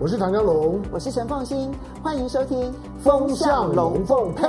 [0.00, 1.72] 我是唐家龙，我是陈凤新，
[2.04, 2.70] 欢迎收听
[3.02, 4.44] 《风向龙凤配》。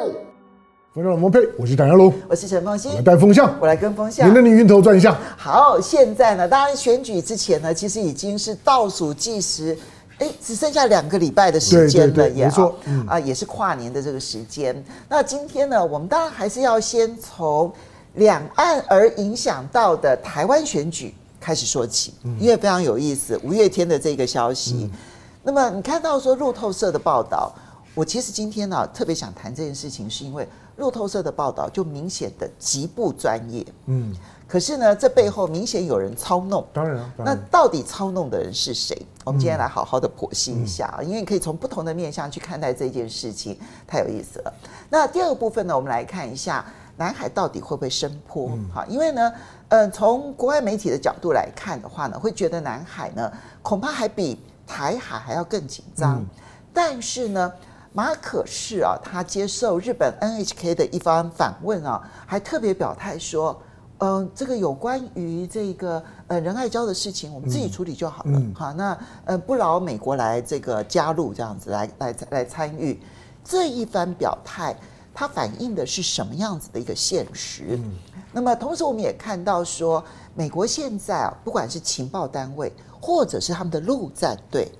[0.93, 5.17] 风向龙凤配，我是唐湘龙，我是陈凤馨，来带风向，我来跟风向，免得你晕头转向。
[5.35, 9.75] 好，现在呢，当然选举之前呢，其实已经是倒数计时，
[10.20, 14.86] 哎，只剩下两个礼拜的时间了，也没错，嗯、啊，也是跨年的这个时间。
[15.10, 17.73] 那今天呢，我们当然还是要先从
[18.13, 24.88] 两岸而影响到的台湾选举开始说起，嗯、因为非常有意思，五月天的这个消息。
[24.94, 25.00] 嗯
[25.41, 27.52] 那么你看到说路透社的报道，
[27.95, 33.65] 我其实今天呢、啊、特别想谈这件事情，是因为路透社的报道就明显的极不专业。
[33.85, 34.13] 嗯，
[34.48, 36.65] 可是呢，这背后明显有人操弄。
[36.73, 38.95] 当然啊，那到底操弄的人是谁？
[39.23, 44.53] 我们今天来好好的剖析一下啊，因为可以从不同的面向去看待这件事情，太有意思了。
[44.90, 46.65] 那第二个部分呢，我们来看一下
[46.98, 48.51] 南海到底会不会升波？
[48.73, 49.31] 好，因为呢，
[49.70, 53.31] 嗯，从国外媒体的角度来看的话呢，会觉得南海呢
[53.62, 54.37] 恐怕还比。
[54.69, 56.23] 台海还要更紧张，
[56.71, 57.51] 但是呢，
[57.91, 63.59] 马可仕啊，他接受日本 NHK 的一番访问啊，还特别表态说，
[63.98, 68.95] 嗯、呃，这个有关于这个呃仁爱礁的事情，我们自己处理就好了，嗯、好，那
[69.26, 73.02] 呃不劳美国来这个加入这样子来来来参与。
[73.44, 74.76] 这一番表态，
[75.11, 77.80] 它反映的是什么样子的一个现实？
[77.83, 77.92] 嗯、
[78.31, 80.04] 那么同时我们也看到说，
[80.36, 82.72] 美国现在啊，不管是情报单位。
[83.02, 84.72] 或者是他们的陆战队，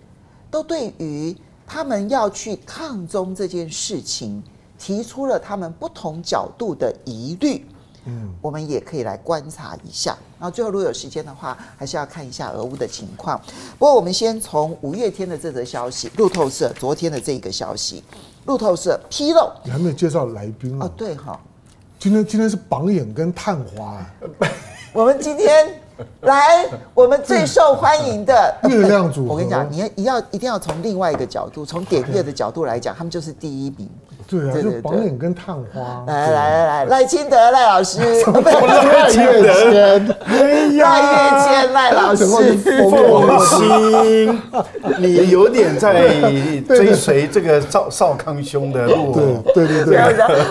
[0.52, 4.44] 都对于他们要去抗中这件事情
[4.78, 7.66] 提出了他们不同角度的疑虑。
[8.06, 10.18] 嗯，我们也可以来观察一下。
[10.40, 13.40] 然后最后，如果有时间的话，还是要看一下俄乌的情况。
[13.78, 18.02] 不过，我们先从五月天的这则消息，路透社昨天的这个消息，
[18.46, 20.90] 路透社披露，你还没有介绍来宾哦？
[20.96, 21.40] 对哈，
[22.00, 24.04] 今天今天是榜眼跟探花。
[24.94, 25.79] 我们今天。
[26.22, 33.90] 来，我们最受欢迎的 月亮组合，我跟你讲，你要要一定要从另外一个角度，从点阅的角度来讲，他们就是第一名。
[34.28, 36.04] 对啊，就榜眼跟探花。
[36.06, 39.26] 来来来来，赖清德赖老师，赖月谦，
[40.78, 44.40] 赖月谦赖老师，凤馨，
[45.00, 46.08] 你有点在
[46.68, 49.44] 追随这个赵少康兄的路。
[49.54, 49.98] 对对对，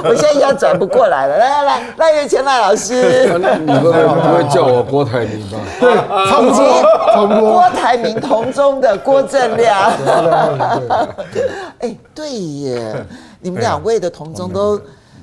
[0.05, 1.39] 我现在已经转不过来了。
[1.39, 3.27] 来来来，赖月谦赖老师，
[3.65, 5.59] 你会不会叫我郭台铭吧？
[5.81, 5.95] 对，
[6.29, 7.53] 差不多，差不多。
[7.53, 9.93] 郭台铭同宗的郭正亮。
[11.81, 12.95] 哎，对耶。
[13.41, 14.81] 你们两位的同宗都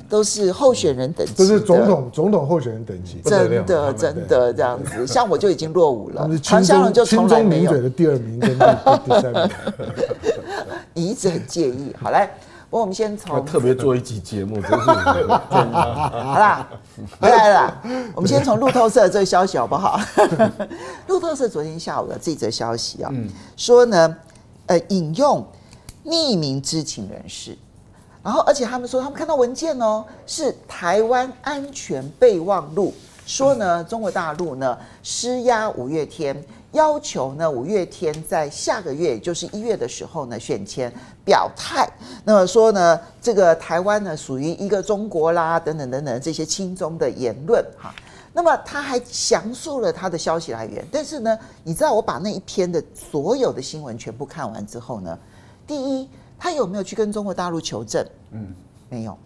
[0.09, 5.07] 都是候选人等级，都是总统总统候选人等级，真的真的这样子。
[5.07, 7.71] 像我就已经落伍了，唐湘龙就从来没有。
[7.75, 9.49] 的第二名跟第三名，
[10.93, 11.93] 你一直很介意。
[12.01, 12.25] 好来，
[12.69, 16.67] 不过我们先从特别做一集节目，真是好啦，
[17.19, 17.81] 回来了。
[18.15, 19.99] 我们先从路透社这个消息好不好？
[21.07, 23.11] 路透社昨天下午的这则消息啊，
[23.57, 24.15] 说呢，
[24.67, 25.45] 呃，引用
[26.05, 27.57] 匿名知情人士。
[28.25, 32.91] 然后，而且他们说，他们看到文件哦，是台湾安全备忘录，
[33.23, 36.35] 说呢，中国大陆呢施压五月天，
[36.71, 40.91] 要求呢五月天在下个月，也就是一月的时候呢选前
[41.23, 41.87] 表态。
[42.23, 47.93] 那么说呢，这个台湾呢属于一个中国啦，等等等等这些亲中的言论哈。
[48.33, 55.15] 那么他还详述了他的消息来源，但是呢，你知道我把那一篇的所有的新闻全部看完之后呢，
[55.67, 56.09] 第一。
[56.37, 58.05] 他有没有去跟中国大陆求证？
[58.31, 58.47] 嗯，
[58.89, 59.17] 没有，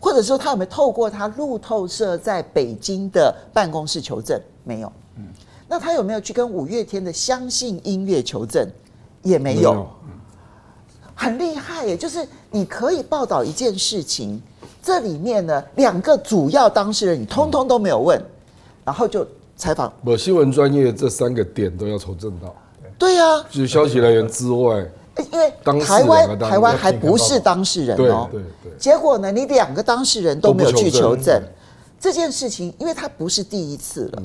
[0.00, 4.40] 或者说他有没有透过他路透社在北京的办公室求证？
[4.64, 4.92] 没有。
[5.16, 5.24] 嗯，
[5.68, 8.66] 那他有没有去跟五月天的相信音乐求证？
[9.22, 9.86] 也没有。
[11.14, 11.96] 很厉害耶！
[11.96, 14.40] 就是你可以报道一件事情，
[14.80, 18.22] 这里面呢两个主要当事人你通通都没有问，
[18.84, 19.26] 然后就
[19.56, 19.92] 采访。
[20.04, 22.54] 我新闻专业这三个点都要求证到。
[22.96, 24.86] 对呀，就是消息来源之外。
[25.32, 25.52] 因为
[25.82, 28.72] 台湾台湾还不是当事人哦，对对对。
[28.78, 31.42] 结果呢，你两个当事人都没有去求证
[31.98, 34.22] 这件事情，因为他不是第一次了，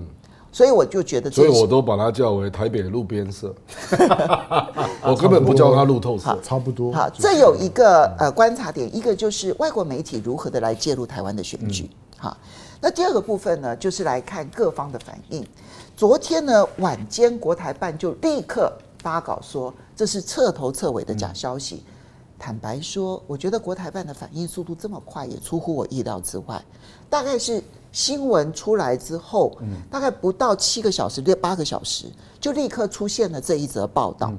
[0.52, 3.54] 所以我就觉得，所以我都把它叫为台北路边社，
[5.02, 6.92] 我根本不叫他路透社，差不多。
[6.92, 11.90] 好，这有一个呃观察点，一个就是外国媒体如何的来介入台湾的选举。
[12.18, 12.38] 好，
[12.80, 15.44] 那第二个部分呢，就是来看各方的反应。
[15.98, 18.72] 昨天呢晚间，国台办就立刻。
[19.04, 21.84] 发稿说这是彻头彻尾的假消息。
[22.40, 26.62] 坦白说，我觉得国台办的反应速度这么快，也出乎我意料之外。
[27.10, 29.56] 大概是新闻出来之后，
[29.90, 32.06] 大概不到七个小时，六八个小时，
[32.42, 34.34] 就立刻出现了这一则报道。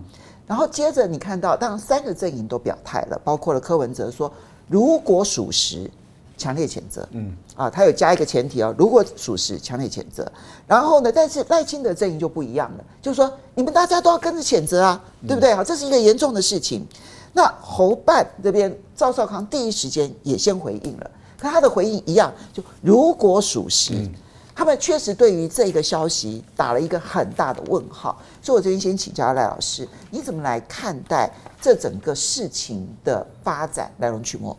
[0.47, 4.31] 然后接着你看到，当然三个阵营都表态了，包括了柯文哲说，
[4.69, 5.91] 如果属实，
[6.37, 7.09] 强烈谴责。
[7.13, 10.31] 嗯，啊，他有加一个前提哦，如果属实，强烈谴责。
[10.67, 15.55] 然后呢，但是赖清德阵营就不一样了，就是说你们大家都要跟着谴责啊，对不对？
[15.55, 16.87] 好，这是一个严重的事情。
[17.33, 23.95] 那侯办这边赵少康第一时间也先回应了，可他的回应一样，就如果属实。
[23.95, 24.13] 嗯
[24.57, 31.29] 他们确实对于这个消息打了一个很大的问号，所以我这边先请教赖老师，你怎么来看待
[31.61, 34.57] 这整个事情的发展来龙去脉？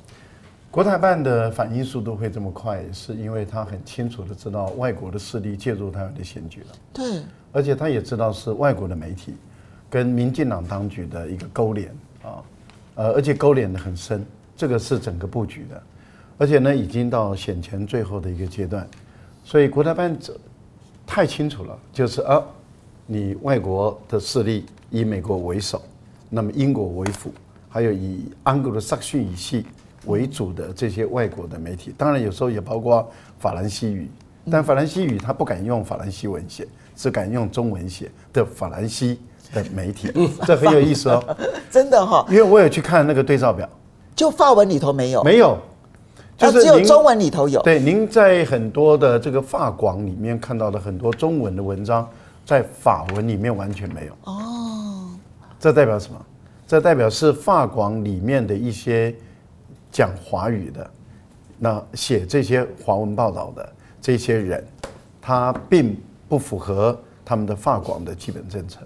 [0.75, 6.68] 国台办的反应速度会这么快，是因为他很清楚的知道外国的势力介入台湾的选举了。
[6.92, 7.22] 对，
[7.54, 9.36] 而且他也知道是外国的媒体
[9.89, 11.88] 跟民进党当局的一个勾连
[12.24, 12.44] 啊，
[12.95, 14.25] 呃，而且勾连的很深，
[14.57, 15.81] 这个是整个布局的，
[16.39, 18.86] 而且呢，已经到选前最后的一个阶段。
[19.45, 20.38] 所以国台办这
[21.07, 22.44] 太清楚了，就是啊，
[23.06, 25.81] 你外国的势力以美国为首，
[26.30, 27.33] 那么英国为辅，
[27.69, 29.66] 还有以安格鲁萨克逊语系
[30.06, 33.10] 为主的这些外国的媒体，当然有时候也包括
[33.40, 34.10] 法兰西语，
[34.52, 39.19] 但法兰西语他不敢用法兰西文写，只敢用中文写的法兰西
[39.54, 40.12] 的媒体，
[40.46, 41.38] 这很有意思哦，
[41.72, 43.69] 真的哈，因为我有去看那个对照表，
[44.16, 45.57] 就法文里头没有，没有。
[46.38, 47.62] 就是只有中文里头有。
[47.62, 52.06] 对，您在很多的这个法广里面看到的很多中文的文章，
[52.46, 54.13] 在法文里面完全没有。
[54.25, 55.12] 哦，
[55.58, 56.19] 这代表什么？
[56.68, 59.16] 这代表是法广里面的一些
[59.95, 60.92] 讲华语的，
[61.57, 63.69] 那写这些华文报道的
[64.01, 64.62] 这些人，
[65.21, 65.97] 他并
[66.27, 68.81] 不符合他们的法广的基本政策。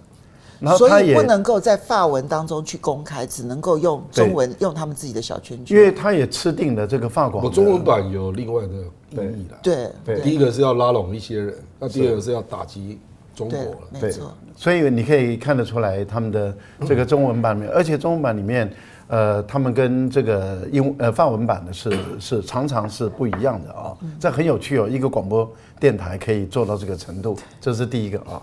[0.60, 5.76] 然后所以不能够在法文当中去公开，只能够用中文，用他们自己的小圈圈。
[5.76, 7.44] 因为他也吃定了这个法广。
[7.44, 9.58] 我中文版有另外的意义了。
[9.64, 13.00] 对对，第一个是要拉拢一些人，那第二个是要打击
[13.34, 13.78] 中国了。
[14.00, 14.32] 没错。
[14.56, 16.56] 所以你可以看得出来，他们的
[16.86, 18.72] 这个中文版里面，而且中文版里面，
[19.10, 23.98] 呃，他们跟这个英呃范文版的是是常常是不一样的啊。
[24.20, 28.40] 这很有趣哦，一个广播电台可以做到这个程度，这是第一个啊。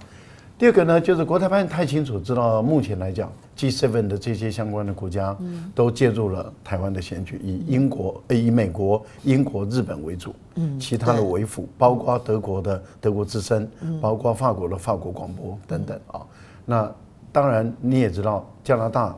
[0.59, 5.37] 第二个呢，就是国台办太清楚知道，目前来讲，G7 的这些相关的国家
[5.75, 10.35] 都介入了台湾的选举，以英国、以美国、英国、日本为主，
[10.81, 13.69] 其他的为辅，包括德国的德国之声，
[14.01, 16.21] 包括法国的法国广播等等啊。
[16.65, 16.91] 那
[17.31, 19.15] 当然你也知道，加拿大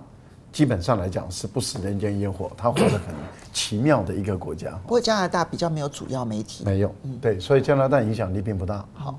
[0.53, 3.15] 基本上来讲是不食人间烟火，它活得很
[3.53, 4.71] 奇妙的一个国家。
[4.83, 8.85] 不过加拿大比较没有主要媒体，没有，对，所以加拿大影响力并不大。
[8.95, 9.19] 好。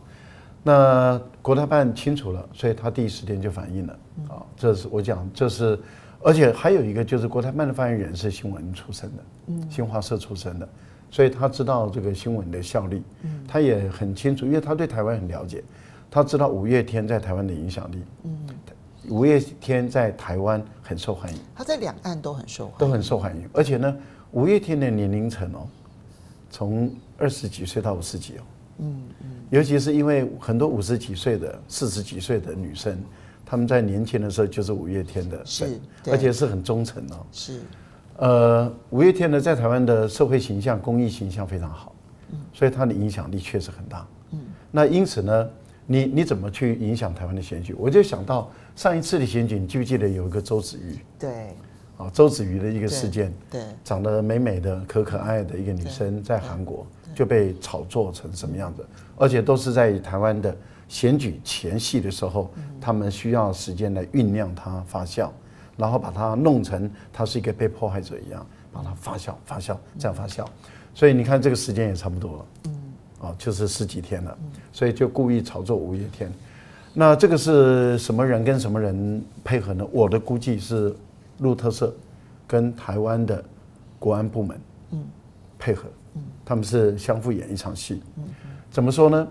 [0.61, 3.93] 那国台办清楚了，所以他第一时间就反应了。
[4.27, 5.79] 啊，这是我讲，这是，
[6.21, 9.23] 而且还有一个就是国台办的发言人是新闻出身的，
[9.69, 10.67] 新华社出身的，
[11.09, 13.01] 所以他知道这个新闻的效力，
[13.47, 15.63] 他也很清楚，因为他对台湾很了解，
[16.11, 18.03] 他知道五月天在台湾的影响力，
[19.09, 23.95] 五月天在台湾很受欢迎，他在两岸都很受欢迎，都很受欢迎，而且呢，
[24.31, 25.67] 五月天的年龄层哦，
[26.50, 28.41] 从二十几岁到五十几哦。
[28.81, 32.97] 嗯嗯，尤其是因为很多五十几岁的、四十几岁的女生，
[33.45, 35.79] 她们在年轻的时候就是五月天的粉，
[36.09, 37.25] 而且是很忠诚哦。
[37.31, 37.59] 是，
[38.17, 41.94] 呃，五月天呢，在台湾的社会形象、公益形象非常好，
[42.53, 44.07] 所以他的影响力确实很大。
[44.31, 44.39] 嗯，
[44.71, 45.50] 那因此呢，
[45.91, 47.74] 你你怎么去影响台湾的选举？
[47.74, 51.00] 我就想到上一次的选举，你记不记得有一个周子瑜？
[51.18, 51.31] 对。
[51.97, 58.88] 啊，周子瑜的一个事件，对，长得美美的、可可爱的一个女生，在韩国就被炒作成什么样子，
[59.18, 60.56] 而且都是在台湾的
[60.88, 62.50] 选举前夕的时候，
[62.80, 65.30] 他们需要时间来酝酿它发酵，
[65.75, 70.45] 然后把它弄成他是一个被迫害者一样，把它发酵、发酵这样发酵，
[70.94, 72.79] 所以你看这个时间也差不多了，嗯，
[73.21, 74.38] 啊，就是十几天了，
[74.71, 76.31] 所以就故意炒作五月天，
[76.94, 79.85] 那这个是什么人跟什么人配合呢？
[79.92, 80.95] 我的估计是。
[81.40, 81.95] 路特社
[82.45, 83.42] 跟台湾的
[83.97, 84.59] 国安部门
[85.57, 85.88] 配合，
[86.44, 88.02] 他们是相互演一场戏。
[88.69, 89.26] 怎么说呢？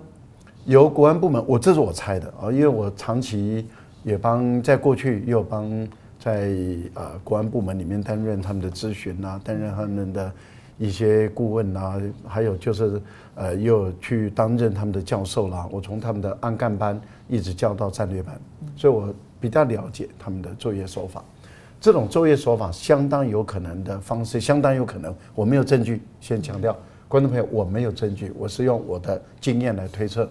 [0.64, 3.66] 由国安部门，我这是我猜的啊，因为我长期
[4.04, 5.70] 也帮在过去也有帮
[6.18, 6.48] 在
[6.94, 10.32] 呃国安部门里面担任他们的咨询啊，担任他们的
[10.78, 12.98] 一些顾问啊，还有就是
[13.38, 15.66] 呃又去担任他们的教授啦。
[15.70, 18.38] 我从他们的安干班一直教到战略班，
[18.76, 21.22] 所以我比较了解他们的作业手法。
[21.80, 26.02] 这种作业手法相当有可能的方式，相当有可能，我没有证据。
[26.20, 26.76] 先强调，
[27.06, 30.28] 观众朋友，我没有证据，我是用我的经验来推测。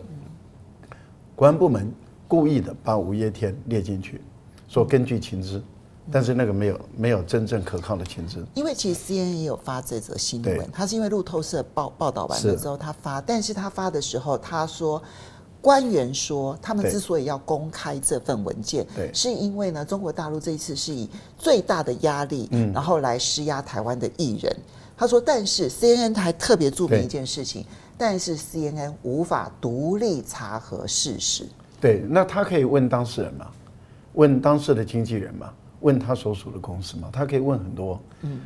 [1.36, 1.90] 国安部门
[2.28, 4.20] 故意的把五月天列进去，
[4.68, 5.64] 说根据情资，
[6.12, 8.46] 但是那个没有没有真正可靠的签证。
[8.54, 15.02] 因为其实 CNN 也有发这则新闻，他是因为路透社报报道完了之后他发，但是他发的时候他说。
[15.60, 24.56] 官员说，他们之所以要公开这份文件，对，是因为呢，中国大陆这一次是以最大的压力，嗯，然后来施压台湾的艺人，
[24.96, 27.66] 他说，但是 CNN 还特别注明一件事情，
[27.98, 31.46] 但是 CNN 无法独立查核事实。
[31.82, 33.48] 对，那他可以问当事人吗？
[34.14, 35.50] 问当事的经纪人吗？
[35.82, 37.10] 问他所属的公司嘛？
[37.12, 38.00] 他可以问很多。
[38.22, 38.40] 嗯。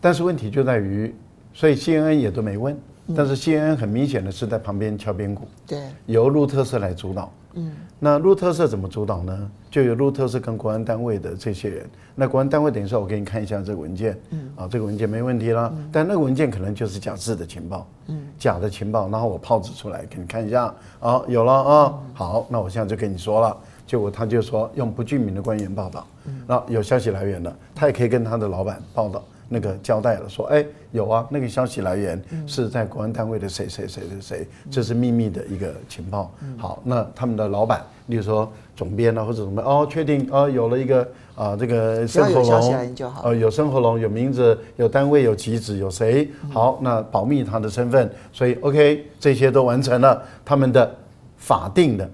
[0.00, 1.14] 但是问题就在于，
[1.52, 2.76] 所以 CNN 也都没问。
[3.16, 5.48] 但是 CNN 很明显的是在旁边敲边鼓。
[5.66, 5.80] 对。
[6.06, 7.32] 由路特社来主导。
[7.54, 7.72] 嗯。
[7.98, 9.50] 那路特社怎么主导呢？
[9.70, 11.88] 就由路特社跟国安单位的这些人。
[12.14, 14.18] 那国安单位等于说，我给你看一下这个文件。
[14.30, 14.50] 嗯。
[14.56, 15.72] 啊，这个文件没问题啦。
[15.74, 15.88] 嗯。
[15.90, 17.88] 但那个文件可能就是假制的情报。
[18.08, 18.28] 嗯。
[18.38, 20.72] 假的情报，然后我炮制出来给你看一下。
[21.00, 21.98] 啊，有了啊。
[22.12, 23.56] 好，那我现在就跟你说了。
[23.88, 26.06] 结果他就说用不具名的官员报道，
[26.46, 36.30] 那有消息来源了，他也可以跟他的老板报道那个交代了，说哎有啊，那个消息来源是在国安单位的谁谁谁谁谁，这是秘密的一个情报。
[36.58, 50.94] 好，那他们的老板，例如说总编啊或者什么哦，确定哦有了一个啊这个生活龙，哦有生活龙有名字有单位有籍址有谁，好那保密他的身份，所以 OK 这些都完成了，他们的
[51.38, 52.06] 法定的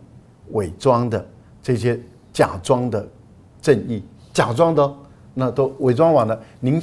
[0.52, 1.26] 伪装的。
[1.64, 1.98] 这些
[2.30, 3.08] 假装的
[3.62, 4.04] 正义，
[4.34, 4.94] 假装的
[5.32, 6.38] 那都伪装完了。
[6.60, 6.82] 您，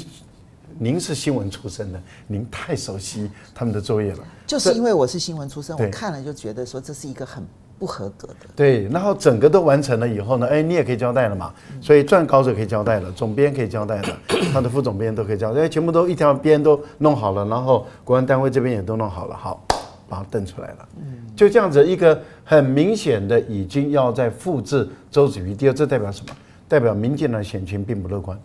[0.80, 4.20] 您是新闻出身的，您太熟悉他们的作业了。
[4.48, 7.44] 就是因为我是新闻出身，我看了就觉得说这是一个很
[7.78, 8.50] 不合格的。
[8.56, 11.54] 对，然后整个都完成了以后呢，哎，你也可以交代了嘛。
[11.80, 14.18] 所以撰稿者可以交代了，总编可以交代了，
[14.52, 19.64] 他的副总编都可以交代，哎，全部都一条边都弄好了，然后国安单位这边也都弄好了，好。
[20.12, 20.90] 把它瞪出来了，
[21.38, 25.56] 就这样子一个很明显的已经要在复制周子瑜。
[25.56, 26.36] 第二，这代表什么？
[26.68, 28.38] 代表民进党选情并不乐观。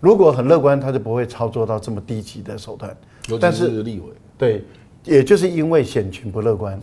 [0.00, 2.94] 如果很乐观，他就不会操作到这么低级的手段。
[3.40, 4.62] 但是立委对，
[5.04, 6.78] 也就是因为选情不乐观，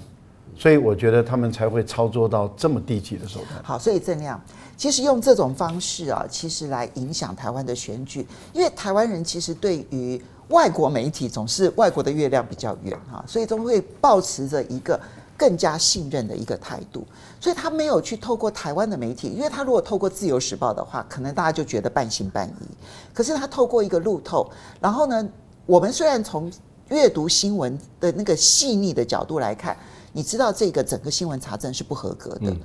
[0.56, 3.64] 所以我觉得他们才会操作到这么低级的手段。
[3.64, 4.42] 好，所以郑亮，
[4.76, 10.20] 其实用这种方式啊，其实来影响台湾的选举，因为台湾人其实对于。
[10.52, 15.00] 外国媒体总是外国的月亮比较圆哈，所以都会抱持着一个
[15.36, 17.04] 更加信任的一个态度，
[17.40, 22.68] 所以他没有去透过台湾的媒体，因为他如果透过自由时报的话，可能大家就觉得半信半疑。
[23.14, 24.48] 可是他透过一个路透，
[24.80, 25.28] 然后呢，
[25.66, 26.52] 我们虽然从
[26.90, 29.76] 阅读新闻的那个细腻的角度来看，
[30.12, 32.56] 你知道这个整个新闻查证是不合格的，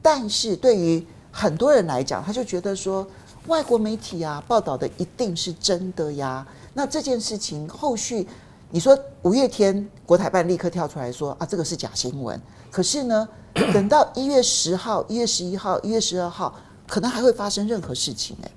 [0.00, 3.06] 但是对于很多人来讲，他就觉得说
[3.46, 6.44] 外国媒体啊报道的一定是真的呀。
[6.74, 8.26] 那这件事情后续，
[8.70, 12.38] 你说五月天国台办立刻跳出来说啊，这个是假新闻。
[12.70, 13.28] 可是呢，
[13.72, 16.52] 等到一月十号、一月十一号、一月十二号，
[16.88, 18.50] 可能还会发生任何事情哎。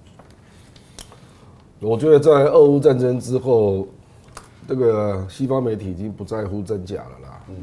[1.79, 3.87] 我觉得在俄乌战争之后，
[4.67, 7.43] 这个西方媒体已经不在乎真假了啦。
[7.49, 7.55] 嗯，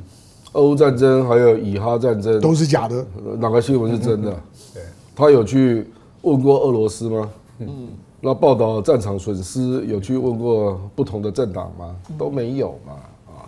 [0.52, 3.04] 俄乌战争还有以哈战争都是假的，
[3.40, 4.30] 哪个新闻是真的？
[4.72, 4.84] 对，
[5.16, 5.90] 他有去
[6.22, 7.28] 问过俄罗斯吗？
[7.58, 7.88] 嗯。
[8.26, 11.94] 那报道战场损失有去问过不同的政党吗？
[12.16, 12.94] 都没有嘛
[13.26, 13.44] 啊！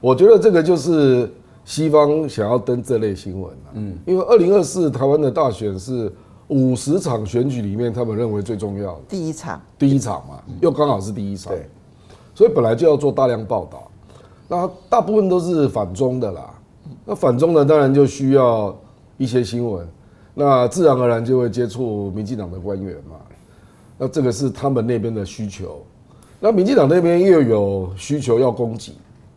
[0.00, 1.32] 我觉得这个就是
[1.64, 3.52] 西方想要登这类新闻。
[3.74, 6.12] 嗯，因为二零二四台湾的大选是
[6.48, 11.68] 五十场选举里面他们认为最重要的第一场，第一场嘛，又刚好是第一场，对，
[12.34, 13.88] 所以本来就要做大量报道。
[14.48, 16.52] 那大部分都是反中的啦，
[17.04, 18.76] 那反中的当然就需要
[19.18, 19.86] 一些新闻，
[20.34, 23.14] 那自然而然就会接触民进党的官员嘛。
[24.02, 25.82] 那这个是他们那边的需求，
[26.40, 28.92] 那民进党那边又有需求要供给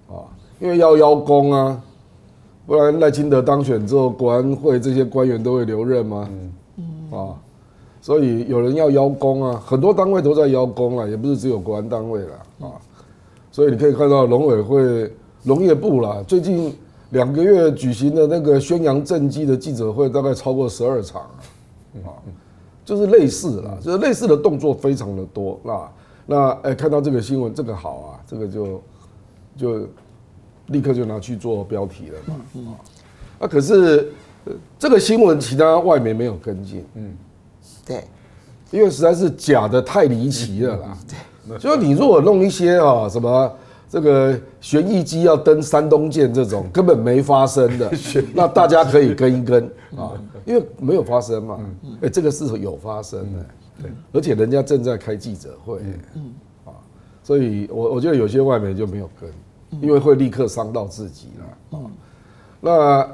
[0.07, 0.23] 啊，
[0.57, 1.83] 因为要邀功啊，
[2.65, 6.29] 不然赖清德当选之后，国安会这些官员都会留任吗？
[6.77, 7.35] 嗯啊，
[7.99, 12.71] 所以有人要邀功啊，很多单位都在邀功啊，也不是只有国安单位了啊，
[13.51, 15.11] 所以你可以看到农委会、
[15.43, 16.73] 农业部啦，最近
[17.09, 21.21] 两个月举行的那个宣扬政绩的记者会，大概超过十二场
[21.95, 22.15] 啊。
[22.85, 25.59] 就是类似啦，就是类似的动作非常的多。
[25.63, 25.91] 那
[26.25, 28.81] 那哎、欸，看到这个新闻，这个好啊，这个就
[29.55, 29.87] 就
[30.67, 32.35] 立刻就拿去做标题了嘛。
[32.55, 32.75] 嗯。
[33.39, 34.11] 啊，可是
[34.77, 36.85] 这个新闻其他外媒没有跟进。
[36.95, 37.15] 嗯。
[37.85, 38.03] 对。
[38.71, 40.97] 因为实在是假的太离奇了啦。
[41.07, 41.57] 对。
[41.59, 43.51] 就是你如果弄一些啊什么
[43.89, 47.91] 这个旋翼机要登山东舰这种根本没发生的，
[48.33, 50.11] 那大家可以跟一跟啊。
[50.45, 51.59] 因为没有发生嘛，
[52.01, 53.45] 哎，这个是有发生的，
[53.81, 55.79] 对，而且人家正在开记者会，
[56.15, 56.33] 嗯，
[56.65, 56.71] 啊，
[57.23, 59.29] 所以我我觉得有些外媒就没有跟，
[59.81, 61.81] 因为会立刻伤到自己了，啊，
[62.59, 63.07] 那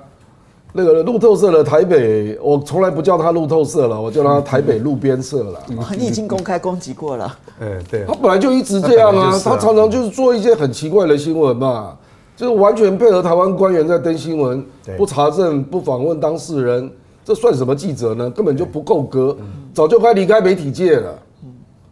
[0.72, 5.60] 那个路透社的台北，我从来不叫他路透社了，我叫他台北路边社了。
[5.98, 11.98] 你已经公开攻击过了，哎，对，他本来就一直这样 啊，他常常就是做一些很奇怪的新闻嘛，
[12.40, 14.66] 就是完全配合台湾官员在登新闻，
[14.96, 16.90] 不查证，不访问当事人。
[17.26, 18.30] 这算什么记者呢？
[18.30, 19.36] 根本就不够格，
[19.74, 21.20] 早就该离开媒体界了。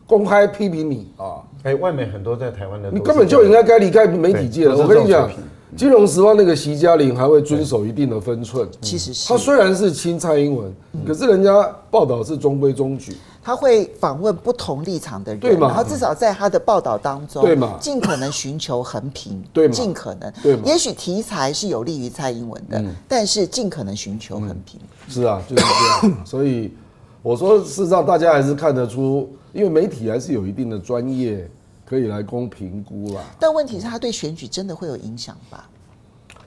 [0.07, 1.43] 公开批评你啊！
[1.63, 4.77] 哎，外面很多在台湾的，你根本就应该该离开媒体界了。
[4.77, 5.27] 我跟你讲，
[5.77, 8.67] 《金融时报》那个席嘉玲还会遵守一定的分寸。
[8.81, 10.73] 其实是他虽然是亲蔡英文，
[11.05, 13.15] 可是人家报道是中规中矩。
[13.43, 15.67] 他会访问不同立场的人，对嘛？
[15.67, 17.77] 然后至少在他的报道当中，对嘛？
[17.79, 19.73] 尽可能寻求横平，对嘛？
[19.73, 20.63] 尽可能，对嘛？
[20.65, 24.81] 也许题材是有利于蔡英文的，但是尽可能寻求横平。
[25.07, 25.63] 是啊，就是
[26.01, 26.17] 这样。
[26.25, 26.73] 所以
[27.21, 31.49] 我说，事实上大家还是看得出，因为媒体还是有一定的专业，
[31.87, 33.21] 可以来供评估啦。
[33.39, 35.69] 但问题是，他对选举真的会有影响吧？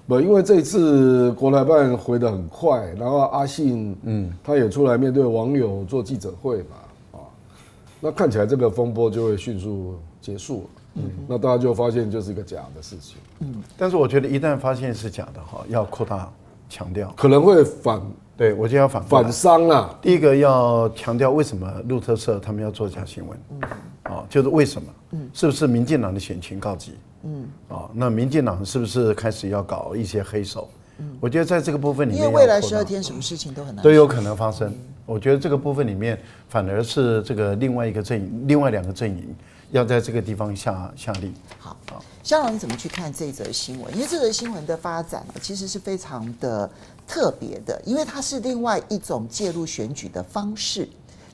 [0.06, 6.76] 不，因为这次国台办回得很快，然后阿信，嗯，他也出来面对网友做记者会嘛。
[7.12, 7.18] 啊
[8.02, 16.32] 那看起来这个风波就会迅速结束了，嗯，那大家就发现就是一个假的事情，嗯，但是我觉得一旦发现是假的哈，要扩大
[16.68, 18.00] 强调，可能会反，
[18.40, 19.98] 对我就要反反商了。
[20.00, 23.60] 第一个要强调为什么路透社他们要做假新闻，嗯，
[24.04, 26.94] 啊，就是为什么，嗯，是不是民进党的选情告急，
[27.24, 30.70] 嗯，啊，那民进党是不是开始要搞一些黑手？
[31.00, 34.74] 嗯，我觉得在这个部分里面，因为未来十二天什么事情都很难，都有可能发生。
[35.04, 36.18] 我觉得这个部分里面，
[36.48, 39.34] 反而是这个另外一个阵营，另外两个阵营
[39.70, 41.32] 要在这个地方下下力。
[41.58, 41.76] 好，
[42.22, 43.92] 香龙，你怎么去看这则新闻？
[43.94, 46.70] 因为这则新闻的发展其实是非常的
[47.10, 50.88] 特别的，因为它是另外一种介入选举的方式，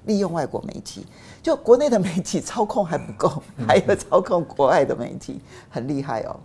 [0.06, 1.04] 利用外国媒体，
[1.42, 6.40] 就国内的媒体操控还不够，还有操控国外的媒体，很厉害哦。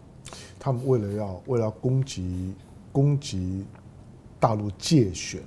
[0.60, 2.54] 他们为了要为了要攻击
[2.92, 3.66] 攻击
[4.38, 5.42] 大陆介选。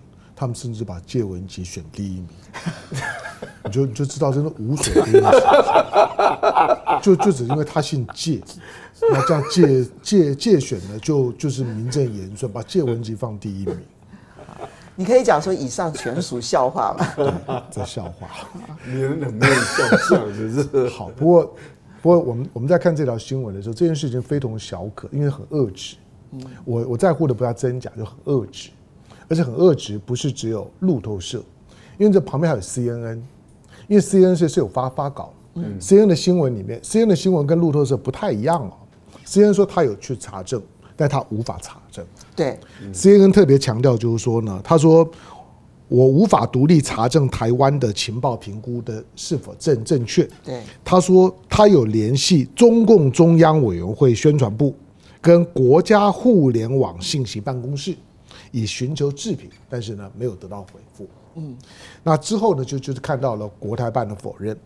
[0.45, 2.29] 他们甚至把谢文吉选第一名，
[3.65, 5.23] 你就你就知道真的无所不用
[7.01, 8.43] 就就只因为他姓谢，
[9.11, 13.79] 那这样借借借选呢，就就是名正言顺把谢文吉放第一名。
[14.95, 17.63] 你可以讲说以上全属笑话吗？
[17.71, 18.29] 这笑话，
[18.87, 21.09] 你很冷面笑笑，只是好。
[21.17, 21.57] 不过
[22.03, 25.97] 不过我们我们在看这条新闻的时候，这件事情非同小可，因为很恶质。
[26.67, 28.69] 我我在乎的不要真假，就很恶质。
[29.29, 31.43] 而且很恶质，不是只有路透社，
[31.99, 33.21] 因为这旁边还有 CNN，
[33.89, 38.73] 因为 CNN 是是有发发稿，嗯，CNN 的新闻里面，CNN 的新闻跟路透社不太一样哦。
[39.27, 40.63] CNN 说他有去查证，
[40.97, 42.05] 但他无法查证。
[42.37, 42.59] 对
[42.93, 45.09] ，CNN 特别强调就是说呢，他说
[45.89, 50.29] 我无法独立查证台湾的情报评估的是否正正确。
[50.43, 54.75] 对，他说他有联系中共中央委员会宣传部
[55.21, 57.95] 跟国家互联网信息办公室。
[58.55, 61.09] 以寻求置品，但是呢，没有得到回复。
[61.35, 61.57] 嗯，
[62.05, 64.57] 那之后呢，就就是看到了国台办的否认。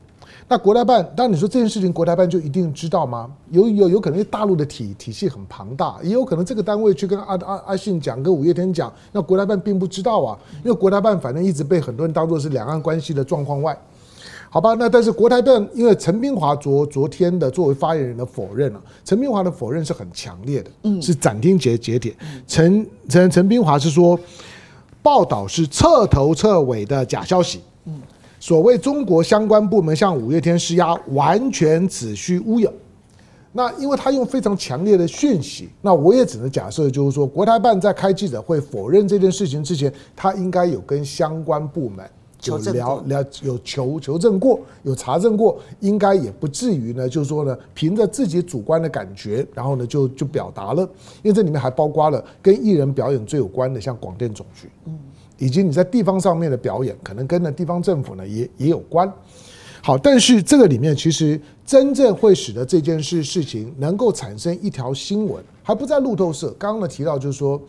[0.46, 3.34] 那国台办，当然你说这件事情，国台办就一定知道吗？
[3.50, 13.74] 有有有可能大陆的体体系很庞大，也有可能这个单位去跟阿阿阿信讲，跟五月天讲，那国台办并不知道啊，因为国台办反正一直被很多人当做是两岸关系的状况外。
[14.50, 22.16] 好吧，那但是国台办因为陈冰华昨昨天的作为发言人的否认了，陈冰华的否认是很强烈的，嗯，是斩钉截截铁。
[22.46, 24.18] 陈陈陈冰华是说，
[25.02, 28.00] 报道是彻头彻尾的假消息，嗯，
[28.40, 32.72] 所谓中国相关部门向五月天施压，完全子虚乌有。
[33.52, 42.08] 那因为他用非常强烈的讯息，那我也只能假设，就是说国台办在开记者会否认这件事情之前，他应该有跟相关部门。
[42.44, 47.08] 有聊聊有求求证过，有查证过，应该也不至于呢。
[47.08, 50.82] 就是说呢，凭着自己主观的感觉，然后呢就就表达了。
[51.22, 54.96] 因为这里面还包括了跟艺人表演最有关的，像广电总局，嗯，
[55.36, 59.12] 以及你在地方上面的表演，可能跟呢地方政府呢也也有关。
[59.82, 66.54] 好，但是这个里面其实真正会使得这件事事情能够产生一条新闻，还不在路透社。
[66.58, 67.60] 刚刚呢提到就是说。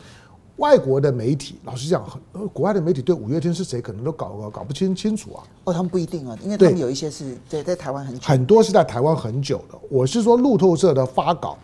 [0.60, 5.43] 外国的媒体，老实讲，很国外的媒体对五月天是谁，可能都搞搞搞不清清楚啊。
[5.63, 9.80] 哦，他们不一定啊，因为他们有一些是对在台湾很久，很多是在台湾很久的。
[9.89, 11.58] 我是说路透社的发稿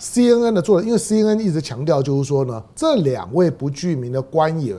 [0.00, 4.76] ，CNN 的做的，因为 CNN 一直强调就是说呢，这两位不具名的官员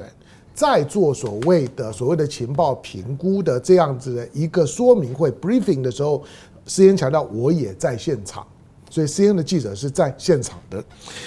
[0.54, 6.22] 在做所谓的所谓的情报评估的这样子的一个说明会 briefing 的时候
[6.68, 8.46] ，CNN 强调我也在现场。
[8.92, 10.84] 所以 CNN 的记者是在现场的。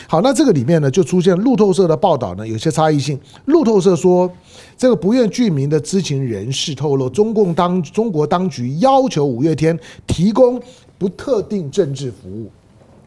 [0.07, 3.19] 好，那这个里面呢，就出现路透社的报道呢，有些差异性。
[3.47, 4.31] 路透社说，
[4.77, 10.61] 这个不愿具名的知情人士透露，中共当中国当局要求五月天提供
[10.99, 12.51] 不特定政治服务，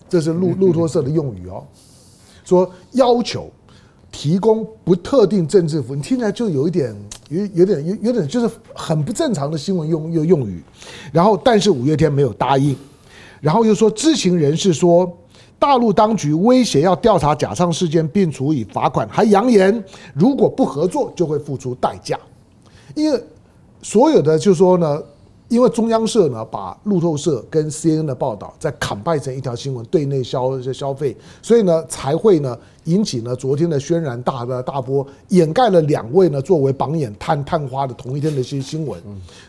[0.09, 1.63] 这是路 路透社的用语哦。
[2.43, 3.51] 说要求
[4.11, 6.95] 提供不特定政治服务，你听起来就有一点
[7.29, 10.63] 有有点有有点就是很不正常的新闻用用用语。
[11.11, 12.75] 然后，但是五月天没有答应。
[13.41, 15.11] 然后又说，知情人士说，
[15.59, 22.17] 大陆当局威胁要调查假唱事件并处以罚款，还扬言如果不合作就会付出代价。
[22.95, 23.23] 因为
[23.81, 25.01] 所有的就是说呢，
[25.49, 38.99] 因为中央社呢把路透社跟 CNN 的报道再砍败成一条新闻，对内消消费，所以呢才会呢引起呢昨天的轩然大的大波，掩盖了两位呢作为榜眼探探花的同一天的一些新闻。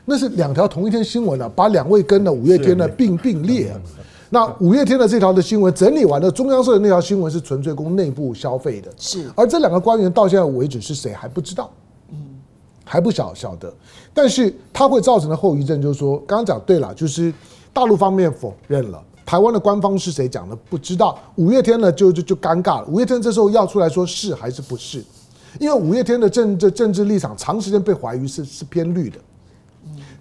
[0.05, 3.75] 那是两条同一天新闻呢，把两位跟呢五月天呢并并列。
[4.31, 8.93] 那五月天的这条的新闻整理完了，中央社的那条新闻是纯粹供内部消费的。
[8.99, 11.71] 是，而这两个官员到现在为止是谁还不知道。
[12.89, 13.73] 还不晓晓得，
[14.15, 17.33] 但是它会造成的后遗症就是说，刚刚讲对了，就是
[17.73, 21.19] 大陆方面否认了，台湾的官方是谁讲的不知道。
[21.37, 25.05] 五月天呢就就就尴尬了，五月天这时候要出来说是还是不是？
[25.61, 29.19] 因为五月天的政治政治立场长时间被怀疑是是偏绿的，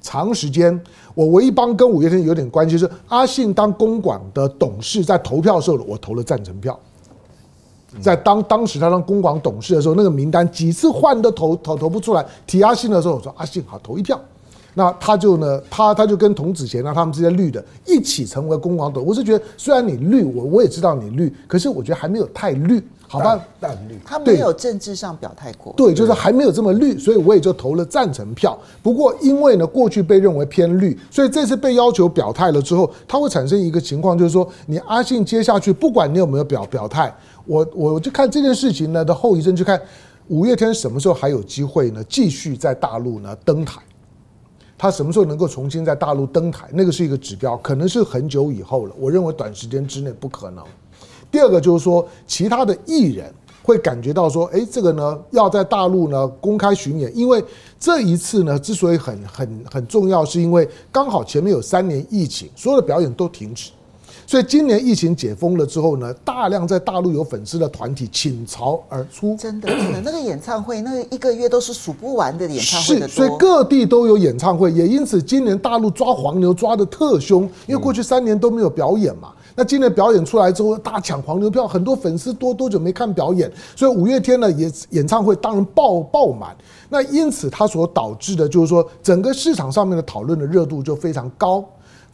[0.02, 0.78] 长时间
[1.16, 6.78] 我唯一帮跟五月天有点关系是阿信当公馆的董事，在投票的时候我投了赞成票。
[8.02, 12.26] 在当当时他当公广董事的时候，那个名单几次换都投投投不出来。
[12.46, 14.20] 提阿信的时候，我说阿信好投一票，
[14.78, 19.04] 那他就呢，他他就跟童子贤啊他们这些绿的一起成为公广董。
[19.04, 23.44] 我是觉得虽然你绿，我我也知道你绿，可是我觉得还没有太绿，好吧？
[23.60, 28.56] 淡绿，他没有政治上表态过，对，就是还没有这么绿，所以我也就投了赞成票。
[28.84, 37.12] 不过因为呢过去被认为偏绿，所以这次被要求表态了之后，它会产生一个情况，就是说你阿信接下去不管你有没有表表态。
[37.48, 39.82] 我我就看这件事情呢的后遗症，就看
[40.28, 43.82] 五月天什么时候还有机会呢继续在大陆呢登台，
[44.78, 48.94] 他什么时候能够重新在大陆登台，那个是一个指标，可能是很久以后了。
[49.00, 50.64] 我认为短时间之内不可能。
[51.32, 57.44] 第二个就是说，其他的艺人会感觉到说，哎，这个呢要在大陆呢公开巡演，因为
[57.80, 63.72] 这一次呢之所以很很很重要，是因为刚好前面有三年疫情，所有的表演都停止。
[64.28, 69.38] 所以今年疫情解封了之后呢，大量在大陆有粉丝的团体倾巢而出。
[69.38, 73.08] 真的，真的，那个演唱会，那个一个月都是数不完的演唱会的多。
[73.08, 79.30] 是，所以各地都有演唱会，也因此今年大陆抓黄牛抓的特凶，因为过去三年都没有表演嘛。
[79.56, 86.54] 那今年表演出来之后，大抢黄牛票，很多粉丝多多久没看表演，所以五月天呢也演唱会当然爆爆满。
[86.90, 91.64] 那因此它所导致的就是说，整个市场上面的讨论的热度就非常高。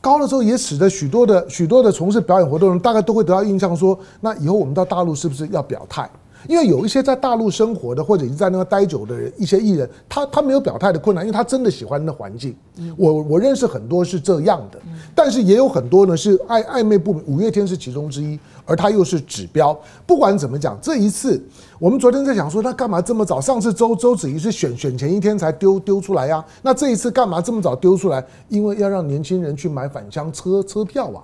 [0.04, 6.10] 高的时候，也使得许多的许多的从事表演活动的人，大概都会得到印象说，那以后我们到大陆是不是要表态？
[6.48, 12.56] 因为有一些在大陆生活的或者已经在那边待久的人，一些艺人，他他没有表态的困难，因为他真的喜欢那环境。
[12.98, 14.80] 我我认识很多是这样的，
[15.14, 17.24] 但是也有很多呢是暧暧昧不明。
[17.26, 19.78] 五月天是其中之一，而他又是指标。
[20.06, 21.42] 不管怎么讲，这一次
[21.80, 23.40] 我们昨天在讲说，他干嘛这么早？
[23.40, 28.26] 上次周周子怡是选选前一天才丢丢出来呀、啊，那这一次干嘛这么早丢出来？
[28.50, 31.24] 因为要让年轻人去买返乡车车票啊。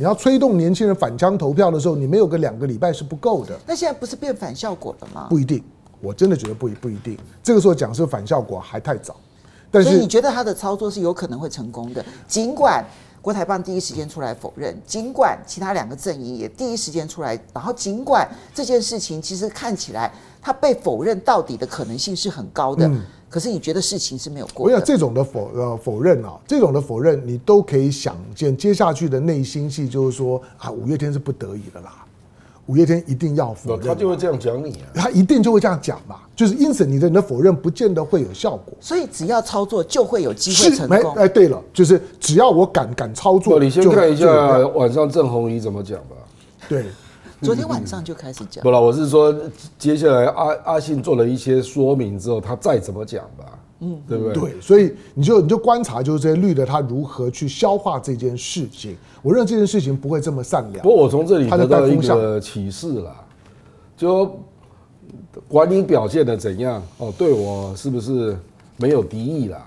[0.00, 3.54] 你要催动年轻人反枪投票的时候，你没有个两个礼拜是不够的。
[3.66, 5.26] 那现在不是变反效果了吗？
[5.28, 5.62] 不一定，
[6.00, 7.18] 我真的觉得不不一定。
[7.42, 9.14] 这个时候讲是反效果还太早。
[9.70, 12.02] 但是所以你觉得他的操作是有可能会成功的？
[12.26, 12.82] 尽管
[13.20, 20.10] 国台办第一时间出来否认，尽管其他两个阵营也第一时间出来，然后尽管这件事情其实看起来
[20.40, 22.88] 他被否认到底的可能性是很高的。
[22.88, 24.74] 嗯可是你觉得事情是没有过的？
[24.74, 32.04] 我想这种的否呃否认啊，这种的否认你都可以想见，接下去的内心戏就是说啊，五月天是不得已的啦，
[32.66, 41.14] 五月天一定要否认，他就会这样讲你啊，他一定就会这样讲嘛，就是因此你的你的否认不见得会有效果，所以只要操作就会有机会成功。
[41.14, 44.26] 哎，对了，就是只要我敢敢操作，你先看一下
[44.68, 46.16] 晚上郑弘仪怎么讲吧。
[46.68, 46.84] 对。
[47.42, 48.62] 昨天晚上就开始讲。
[48.62, 49.34] 不了，我是说，
[49.78, 54.34] 接下来阿阿信做了一些说明之后，他再怎么讲吧，嗯，对不对？
[54.34, 58.94] 对，所以你就你就观察，就是这些绿的他如何去消化这件事情。
[59.22, 60.82] 我认为这件事情不会这么善良。
[60.82, 63.16] 不过我从这里得到一个启示了，
[63.96, 64.38] 就
[65.48, 68.36] 管你表现的怎样哦，对我是不是
[68.76, 69.66] 没有敌意啦？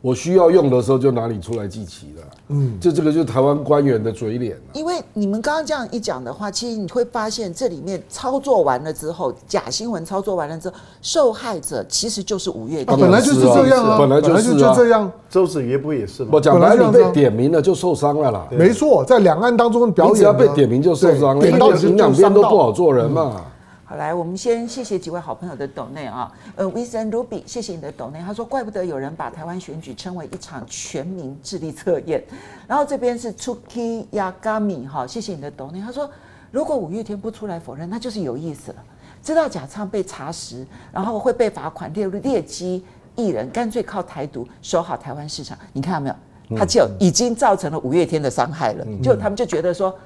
[0.00, 4.56] 我需要用的时候就拿你出来祭旗了，嗯，就这个就是台湾官员的嘴脸。
[4.72, 12.98] 因为你们刚刚这样一讲的话，其实你会发现这里面操作完了之后，假新闻操作完了之后，受害者其实就是五月天。
[12.98, 15.10] 本来就是这样啊，本来就是这样。
[15.28, 16.30] 周子瑜不也是吗？
[16.32, 18.48] 我讲白了，你被点名了就受伤了啦。
[18.50, 23.42] 没错，在两岸当中表演，只要被点名就受伤了，点到你两边都不好做人嘛。
[23.88, 28.20] 好，来，我们先谢谢几位好朋友的抖内啊，呃，Vincent Ruby，谢谢你的抖内。
[28.20, 32.22] 他说，怪不得有人把台湾选举称为一场全民智力测验。
[32.66, 35.80] 然后这边是 Chuki Yagami 哈，谢谢你的抖内。
[35.80, 36.10] 他说，
[36.50, 38.84] 如果五月天不出来否认，那就是有意思了。
[39.22, 42.84] 知道假唱被查实，然后会被罚款列入劣迹
[43.16, 45.56] 艺人，干脆靠台独守好台湾市场。
[45.72, 46.10] 你看到没
[46.50, 46.58] 有？
[46.58, 48.86] 他就已经造成了五月天的伤害了。
[49.02, 49.98] 就他们就觉得说。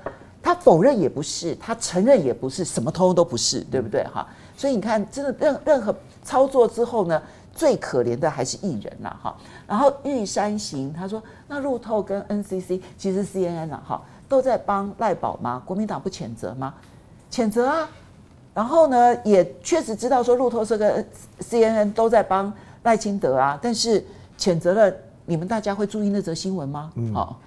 [0.42, 4.26] 他否认也不是，他承认也不是，什么通通都不是，对不对哈？
[4.56, 7.22] 所以你看，真的任任何操作之后呢，
[7.54, 9.36] 最可怜的还是艺人了哈。
[9.66, 15.62] 然后玉山行他说，那路透跟 NCC 其实 CNN 啊哈，都在帮赖宝吗？
[15.64, 16.74] 国民党不谴责吗？
[17.30, 17.88] 谴责啊。
[18.52, 21.06] 然后呢，也确实知道说路透社跟
[21.40, 22.52] CNN 都在帮
[22.82, 24.04] 赖清德啊，但是
[24.36, 26.90] 谴责了，你们大家会注意那则新闻吗？
[26.96, 27.38] 嗯，好。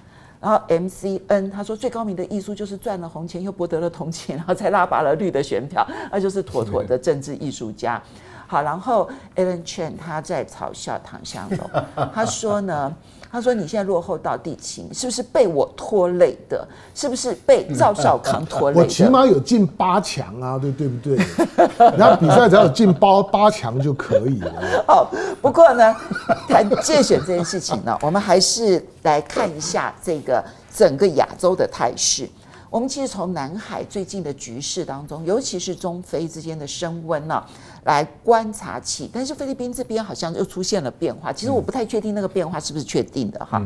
[0.42, 8.02] 然后 MCN 他说最高明的艺术就是赚了红钱又博得了同情，然后才拉拔了绿的选票，那就是妥妥的政治艺术家。
[8.48, 11.70] 好，然后 Alan Chen 他在嘲笑唐香龙，
[12.14, 12.94] 他说呢，
[13.32, 16.68] 他说你现在落后到第七，是不是被我拖累的？
[16.94, 18.84] 是不是被赵少康拖累的？
[18.84, 21.18] 我起码有进八强啊，对对不对？
[21.98, 24.84] 然后比赛只要有进八八强就可以了。
[24.88, 25.10] 好，
[25.42, 25.96] 不过呢，
[26.48, 32.30] 谈介选这件事情呢，我们还是来看一下这个整个亚洲的态势。
[32.76, 37.42] 我们其实从南海最近的局势当中，尤其是中非之间的升温呢，
[37.86, 39.10] 来观察起。
[39.14, 43.64] 但是菲律宾这边好像又出现了变化，其实我不太确定那个变化是不是确定的哈。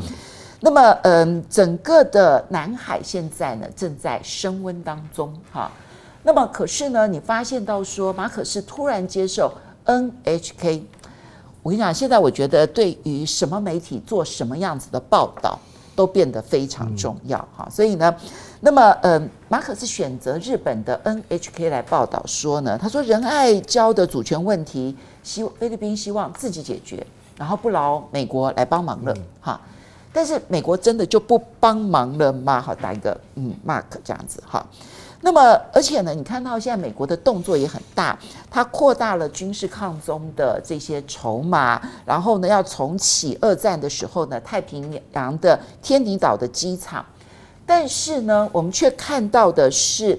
[0.60, 5.72] 那么，嗯，整个的南海现在呢正在升温当中哈。
[6.22, 9.52] 那么，可是呢，你发现到说马可是突然接受
[9.86, 10.84] NHK，
[11.63, 15.58] 我跟你讲，现在我觉得对于什么媒体做什么样子的报道
[15.95, 17.67] 都变得非常重要哈。
[17.72, 18.15] 所以呢。
[18.62, 24.93] 那么，呃，马可是选择日本的 NHK 来报道说呢，他说仁爱礁的主权问题，
[25.24, 27.06] 希菲律宾希望自己解决，
[27.38, 29.60] 然后不劳美国来帮忙了，哈。
[30.12, 32.60] 但是美国真的就不帮忙了吗？
[32.60, 34.65] 好，打一个嗯 mark 这样子哈。
[35.22, 38.19] 那么，而且呢，你看到现在美国的动作也很大，
[38.50, 47.06] 它扩大了军事抗中的这些筹码，然后呢，要重启二战的时候呢，太平洋的天女岛的机场。
[47.69, 50.17] 但是呢，我们却看到的是，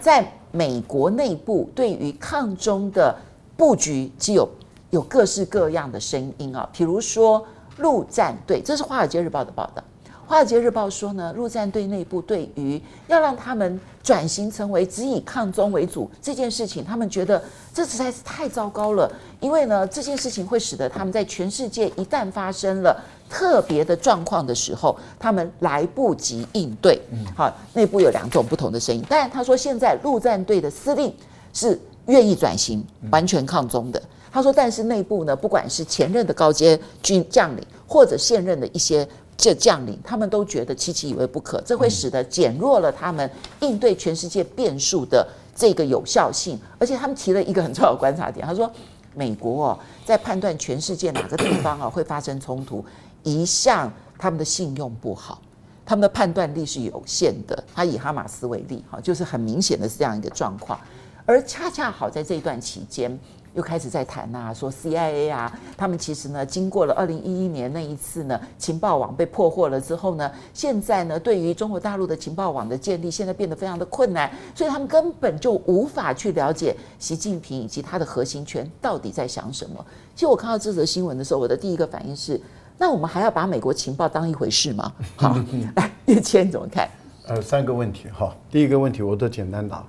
[0.00, 3.16] 在美国内部对于抗中的
[3.56, 4.48] 布局，既有
[4.90, 6.68] 有各式各样的声音啊。
[6.72, 9.80] 比如说陆战队，这是《华尔街日报》的报道。
[10.28, 19.10] 《华尔街日报》说呢，陆战队内部对于要让他们转型成为只以抗中为主这件事情，他们觉得这实在是太糟糕了。
[19.40, 27.00] 因为呢，这件事情会使得他们在全世界一旦发生了特别的状况的时候，他们来不及应对。
[27.34, 29.02] 好，内部有两种不同的声音。
[29.08, 31.10] 但他说，现在陆战队的司令
[31.54, 34.02] 是愿意转型，完全抗中的。
[34.30, 39.08] 他说，但是内部呢，不管是前任的高阶军将领，或者现任的一些。
[39.38, 46.58] 这将领，他们都觉得期期以为不可，这会使得减弱了他们应对全世界变数的这个有效性。
[46.76, 48.68] 而且他们提了一个很重要的观察点，他说，
[49.14, 52.84] 美国哦，在判断全世界哪个地方啊 会发生冲突，
[53.22, 55.40] 一向他们的信用不好，
[55.86, 57.64] 他们的判断力是有限的。
[57.72, 60.76] 他以哈马斯为例，哈，就是很明显的是这样一个状况。
[61.24, 63.16] 而恰恰好在这一段期间。
[63.58, 79.84] 又开始在谈呐，说 CIA 啊，他们其实呢，经过了二零一一年那一次呢，情报网被破获了之后呢，现在呢，对于中国大陆的情报网的建立，现在变得非常的困难，所以他们根本就无法去了解习近平以及他的核心圈到底在想什么。
[80.14, 82.40] 其实我看到这则新闻的时候，我的第一个反应是，
[82.78, 84.92] 那我们还要把美国情报当一回事吗？
[85.18, 85.36] 好，
[85.74, 86.88] 来，叶谦怎么看？
[87.26, 89.84] 呃，三个问题哈，第一个问题我都简单答。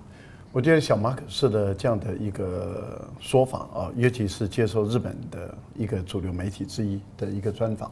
[0.51, 7.91] 我觉得小马可仕的这样的一个说法啊，尤其是接受日本的一个主流媒体之一的一个专访，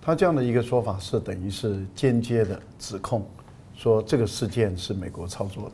[0.00, 3.26] 他这样的一个说法是等于是间接的指控，
[3.74, 5.64] 说这个事件是美国操作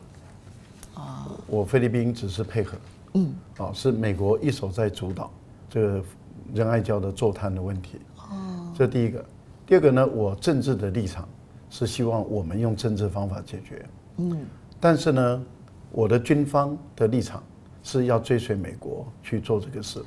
[0.94, 2.76] 的，啊，我菲律宾只是配合，
[3.14, 5.30] 嗯，啊，是美国一手在主导
[5.70, 6.04] 这个
[6.52, 9.24] 仁爱礁的坐滩的问题，哦，这第一个，
[9.64, 11.28] 第二个呢，我政治的立场
[11.70, 14.44] 是希望我们用政治方法解决，嗯，
[14.80, 15.44] 但是呢。
[15.90, 17.42] 我的军方的立场
[17.82, 20.04] 是要追随美国去做这个事，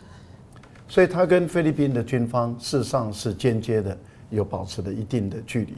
[0.87, 3.97] 所以他跟菲律宾的军方事实上是间接的
[4.29, 5.73] 有保持了一定的距离，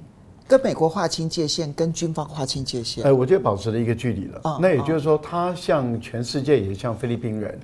[0.47, 3.03] 跟美国划清界限，跟军方划清界限。
[3.05, 4.59] 哎，我觉得保持了一个距离了。
[4.59, 7.59] 那也就是说，他向全世界也向菲律宾人，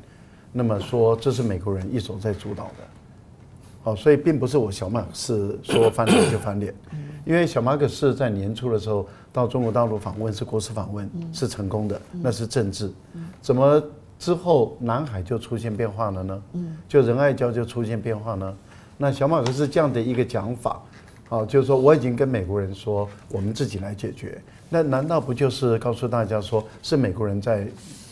[0.52, 2.99] 那么说这是美国人一手在主导的。
[3.82, 6.74] 好，所以并不是我小马可仕说翻脸就翻脸。
[7.26, 12.92] 因为小马可是在年初的时候到中国大陆访问是国事访问是成功的，那是政治。
[13.42, 13.82] 怎么
[14.18, 16.44] 之后南海就出现变化了呢？
[16.88, 18.54] 就仁爱礁就出现变化呢？
[18.98, 20.82] 那小马可是这样的一个讲法，
[21.30, 27.68] 啊，就是说我已经跟美国人说我们自己来解决，那难道不就是告诉大家说是美国人在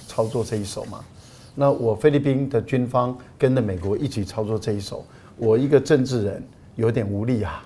[0.08, 1.04] 操作这一手吗？
[1.56, 5.04] 那我菲律宾的军方跟着美国一起操作这一手，
[5.38, 6.44] 我一个政治人
[6.76, 7.64] 有点无力啊。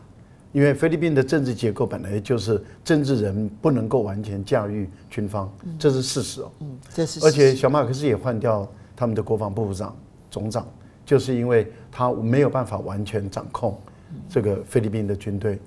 [0.53, 6.51] 因为菲律宾的政治结构本来就是政治人不能够完全驾驭军方，这是事实哦。
[6.59, 7.25] 嗯，这是。
[7.25, 9.95] 而且小马克思也换掉他们的国防部部长、
[10.29, 10.67] 总长，
[11.05, 13.79] 就是因为他没有办法完全掌控
[14.27, 15.57] 这个菲律宾的军队。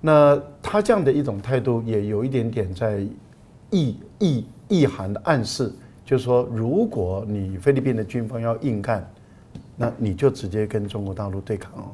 [0.00, 3.04] 那他这样的一种态度，也有一点点在
[3.70, 5.72] 意意意涵的暗示，
[6.04, 9.04] 就是说，如果你菲律宾的军方要硬干，
[9.82, 11.84] 那你就直接跟中国大陆对抗哦，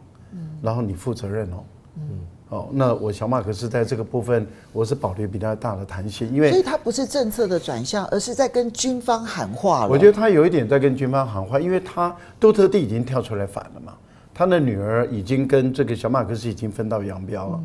[0.62, 1.64] 然后你负责任哦。
[1.96, 2.20] 嗯
[2.51, 9.88] 哦，那我小马可是在这个部分，我是保留比较大的弹性，因为所以他不是政策的转向，而是在跟军方喊话了。
[9.88, 13.92] 我觉得他有一点在跟军方喊话，因为他杜特地已经跳出来反了嘛，
[14.33, 17.61] 他的女儿已经跟这个小马可是已经分道扬镳了。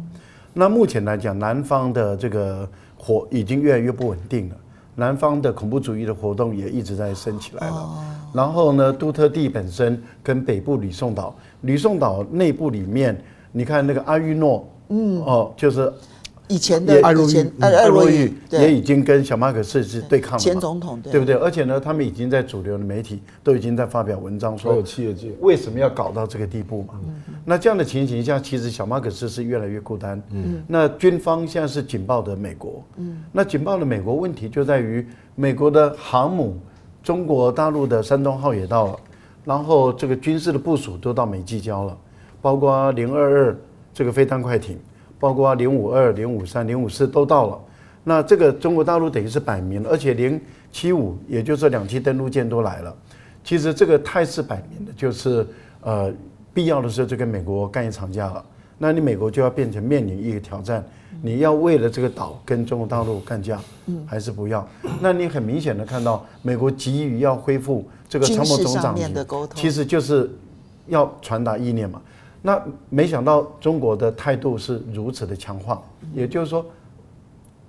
[0.52, 4.56] 那目前来讲，南方的这个火已经越来越不稳定了，
[4.96, 7.90] 南方的恐怖主义的活动也一直在升起来了。
[8.34, 13.20] 然后呢，杜特地本身跟北部吕宋岛，吕宋岛内部里面，
[13.52, 14.68] 你看那个阿育诺。
[14.90, 15.92] 嗯哦，就是
[16.50, 21.36] 以前的艾洛伊，艾洛伊也已经跟小马可斯是对抗了，前总统对不对？
[21.36, 24.84] 而且呢，他们已经在主流的媒体都已经在发表文章说，
[25.40, 26.96] 为什么要搞到这个地步嘛？
[27.46, 30.22] 那这样的情形下，其实小马可斯是越来越孤单。
[30.32, 32.84] 嗯，那军方现在是警报的美国。
[32.98, 36.58] 嗯，那警报的美国问题就在于美国的航母，
[37.02, 39.00] 中国大陆的山东号也到了，
[39.46, 41.98] 然后这个军事的部署都到美济礁了，
[42.42, 43.58] 包括零二二。
[43.96, 44.76] 这个飞弹快艇，
[45.24, 47.58] 包括零五二、零五三、零五四都到了。
[48.04, 50.38] 那这个中国大陆等于是摆明了，而且零
[50.70, 52.94] 七五，也就是两栖登陆舰都来了。
[53.42, 55.48] 其实这个态势摆明的就是，
[55.80, 56.12] 呃，
[56.54, 58.44] 必要的时候就跟美国干一场架了。
[58.78, 60.84] 那你美国就要变成面临一个挑战，
[61.22, 63.58] 你要为了这个岛跟中国大陆干架，
[64.06, 64.68] 还是不要？
[65.00, 69.06] 那你很明显的看到，美国急于要恢复这个参谋总长级，
[69.56, 70.30] 其实就是
[70.88, 72.02] 要传达意念嘛。
[72.46, 75.82] 那没想到中国的态度是如此的强化，
[76.14, 76.66] 也就是说，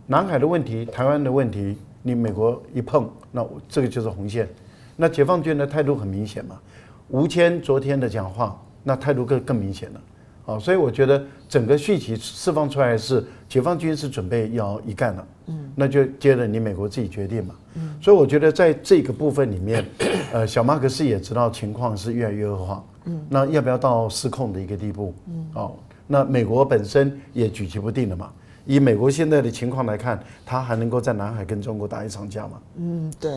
[0.06, 4.48] 南海的问题、台湾的问题，你美国一碰，那这个就是红线。
[4.96, 6.60] 那解放军的态度很明显嘛，
[7.08, 10.00] 吴谦昨天的讲话，那态度更更明显了。
[10.46, 19.84] 啊，所以我觉得整个讯息释放出来是解放军是准备要一干了，嗯，那就接着你美国自己决定嘛，嗯，所以我觉得在这个部分里面，
[20.32, 22.84] 呃，小马克思也知道情况是越来越恶化。
[23.04, 25.14] 嗯，那要不要到失控的一个地步？
[25.28, 25.72] 嗯，哦，
[26.06, 28.30] 那美国本身也举棋不定了嘛。
[28.66, 32.60] 以美国现在的情况来看，他还能够在南海跟中国打一场架吗？
[32.76, 33.30] 嗯，对。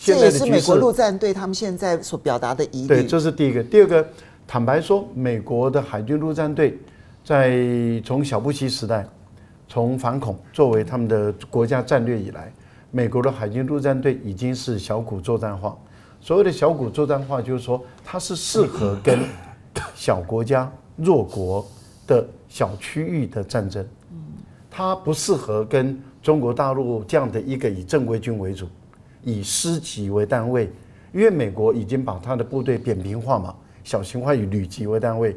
[0.00, 2.88] 这也是美国陆战队他们现在所表达的疑虑。
[2.88, 3.62] 对，这是第一个。
[3.62, 4.04] 第二个，
[4.46, 6.78] 坦白说，美国的海军陆战队
[7.22, 7.60] 在
[8.02, 9.06] 从小布希时代，
[9.68, 12.50] 从反恐作为他们的国家战略以来，
[12.90, 15.76] 美国的海军陆战队已经是小股作战化。
[16.28, 19.18] 所谓的小股作战化，就是说它是适合 跟
[19.94, 21.66] 小国家、弱国
[22.06, 23.82] 的小区域的战争，
[24.70, 28.68] 它不适合跟中国大陆这样的一个以正规军为主、
[29.24, 30.70] 以师级为单位，
[31.14, 35.34] 因为美国已经把它的部队扁平化嘛，小型化以旅级为单位，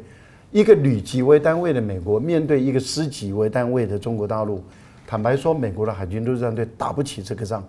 [0.50, 4.62] 一个旅级为单位的美国面对一个师级为单位的中国大陆，
[5.06, 7.66] 坦白说，美国的海军陆战队打不起这个仗。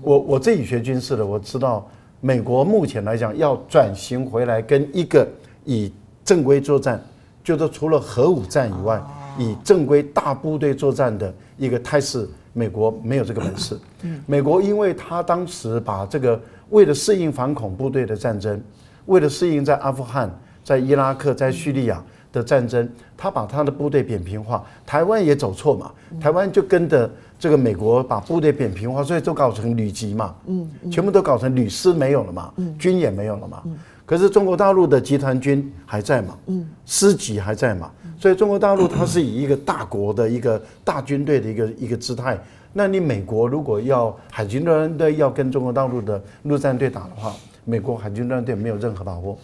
[0.00, 1.88] 我我自己学军事的，我知道
[2.20, 5.26] 美国目前来讲要转型回来，跟一个
[5.64, 5.92] 以
[6.24, 7.02] 正规作战，
[7.42, 9.02] 就是除了核武战以外，
[9.38, 13.78] 以正规大部队作战的一个态势，美国没有这个本事。
[14.26, 16.40] 美国因为他当时把这个
[16.70, 18.60] 为了适应反恐部队的战争，
[19.06, 20.30] 为了适应在阿富汗、
[20.62, 27.10] 在伊拉克、在叙利亚的战争，他把他的部队扁平化，台湾也走错嘛，台湾就跟着。
[27.42, 42.38] 这个美国把部队扁平化，所以都搞成旅级嘛，嗯，全部都搞成旅师没有了嘛，嗯，军也没有了嘛，嗯，可是中国大陆的集团军还在嘛，嗯，师级还在嘛，所以中国大陆它是以一个大国的一个大军队的一个一个姿态，
[42.72, 49.36] 那你美国如果要海军陆战队要跟中国大陆的陆战队打的话，美国海军陆战队没有任何把握。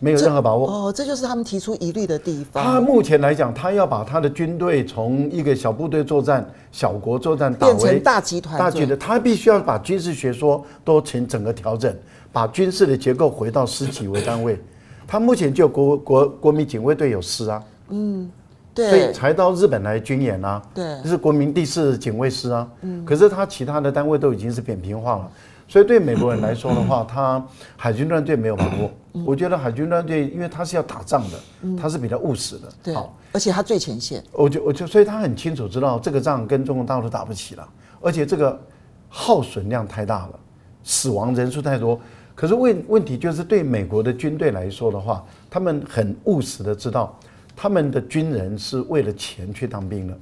[0.00, 2.62] 没有任何把握哦，这就是他们提出疑虑的地方。
[2.64, 8.58] 他目前来讲，他要把他的军队从一个小部队作战、小国作战，变成大集团。
[8.58, 11.92] 大集团，他必须要把军事学说都成整个调整，
[12.32, 14.60] 把军事的结构回到师级为单位。
[15.06, 18.30] 他目前就国国国民警卫队有师啊，嗯，
[18.74, 25.30] 对，所以才到日本来军演啊，对，这是国民第四警卫师啊，嗯，可是他其他的单位都已经是扁平化了。
[25.68, 27.44] 所以对美国人来说的话，他
[27.76, 28.90] 海军陆战队没有把握。
[29.26, 32.68] 我觉得海军陆战队，因为他是要打仗的，他是比较务实的。
[32.82, 34.24] 对，好，而且他最前线。
[34.32, 37.68] 我就我就所以他很清楚知道这个仗跟中国大陆打不起了，
[38.00, 38.58] 而且这个
[39.10, 40.40] 耗损量太大了，
[40.84, 42.00] 死亡人数太多。
[42.34, 47.18] 可是问问题就是对美国的军队来说的话，他们很务实的知道，
[47.54, 50.16] 他们的军人是为了钱去当兵的，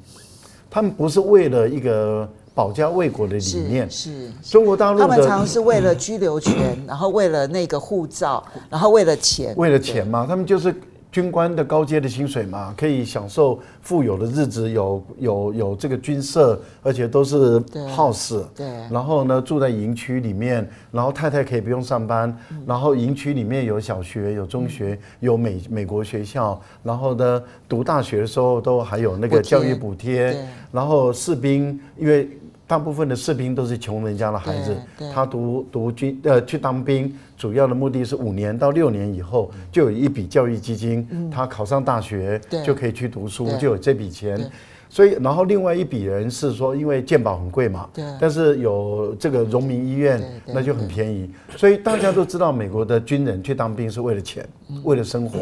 [0.68, 2.28] 他们不是为了一个。
[2.56, 3.88] 保家卫国的理念。
[3.88, 6.54] 是，是中国大陆他们常常是为了居留权，
[6.88, 10.74] 然后为了那个护照，然后为了钱，为了钱嘛，他们就是。
[11.12, 17.58] 军官的高阶的薪水嘛，可以享受富有的日子，有有有这个军舍，而且都是
[17.96, 18.44] house。
[18.54, 18.66] 对。
[18.90, 22.36] 然后呢，住在营区里面，然后太太可以不用上班，
[22.66, 30.36] 然后营区里面有小学、有中学、有美美国学校，然后呢，读大学的时候都还有那个教育补贴。
[30.70, 32.28] 然后士兵，因为
[32.66, 34.76] 大部分的士兵都是穷人家的孩子，
[35.14, 37.12] 他读读军呃去当兵。
[37.36, 44.50] 主要的目的是五年到六年以后就有一笔教育基金，他考上大学就可以去读书，就有这笔钱。
[44.88, 47.88] 所以，然后另外一笔人是说，因为健保很贵嘛，
[48.20, 51.28] 但是有这个荣民医院，那就很便宜。
[51.56, 54.48] 所以大家都知道，美国的军人去当兵是为了钱，
[54.84, 55.40] 为了生活。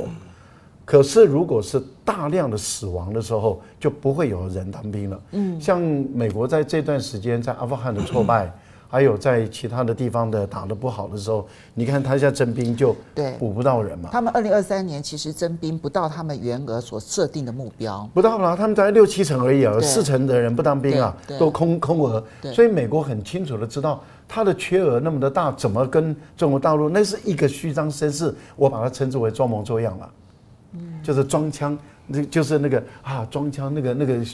[0.85, 5.20] 可是如果是大量的死亡的时候，就不会有人当兵了。
[5.32, 8.53] 嗯像美国在这段时间在阿富汗的挫败。
[8.87, 12.95] 还有在其他的地方的打得不好的时候，你看他现在征兵就
[13.41, 14.09] 补不到人嘛。
[14.12, 22.22] 他们二零二三年其实征兵不到他们原额所设定的目标，不到啦，他们才六七成而已啊，四成的人不当兵啊，都空空额。
[22.53, 30.09] 所以美国很清楚的知道他的缺额那么的大，怎么跟中国大陆那是一个虚张声势，我把它称之为装模作样了，
[31.05, 31.79] 就是装腔，
[32.09, 34.27] 那就是那个啊装腔那个那个。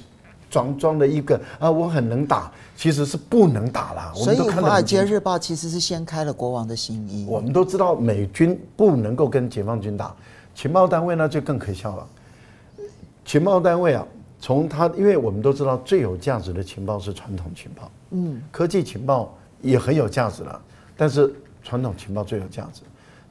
[0.51, 4.13] 装装的一个啊，我很能打，其实是不能打了。
[4.17, 7.25] 所以《华尔街日报》其实是掀开了国王的新衣。
[7.29, 10.13] 我们都知道美军不能够跟解放军打，
[10.53, 12.05] 情报单位呢就更可笑了。
[13.25, 14.05] 情报单位啊，
[14.41, 20.61] 从他，因为我们都知道最有价值的情报是传统情报，嗯，科技情报也很有价值了，
[20.97, 22.83] 但是传统情报最有价值。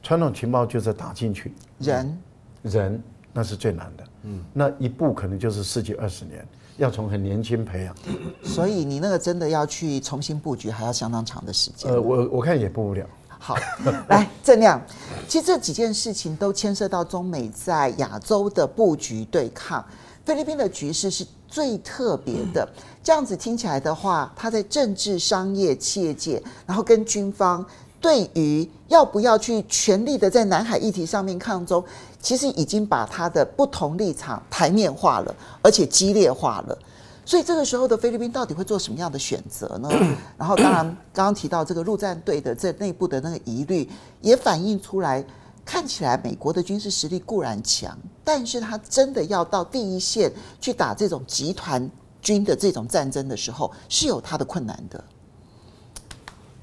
[0.02, 2.18] 传统情报就是打进去，人，
[2.62, 6.46] 人那是最难的，嗯，那一步可能就是十几二十年。
[6.76, 7.94] 要从很年轻培养，
[8.42, 11.92] 所以你那个真的要去重新布局，还要相当长的时间。
[11.92, 13.06] 呃，我我看也布不了。
[13.38, 13.54] 好，
[14.08, 14.80] 来郑亮，
[15.28, 19.84] 其实这几件事情都牵涉到中美在亚洲的布局对抗。
[20.24, 22.66] 菲律宾的局势是最特别的，
[23.02, 27.62] 这样子听起来的话，他在政治、商业、企业界，然后跟军方。
[28.02, 31.84] 对于要不要去全力的在南海议题上面抗中，
[32.20, 36.78] 其实已经把他的不同立场台面化了，而且激烈化了。
[37.24, 39.88] 所以这个时候的菲律宾到底会做什么样的选择呢？
[40.36, 43.88] 然后当然刚刚提到这个陆战队的这内部的那个疑虑，
[44.20, 45.24] 也反映出来，
[45.64, 51.88] 看起来美国的军事实力固然强，但是他真的要到第一线去打这种集团
[52.20, 55.04] 军的这种战争的时候，是有他的困难的。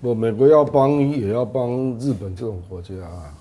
[0.01, 3.33] 我美国要帮也要帮日本这种国家啊。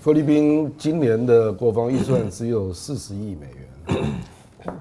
[0.00, 3.46] 菲律宾今年的国防预算只有四十亿美
[3.94, 4.74] 元，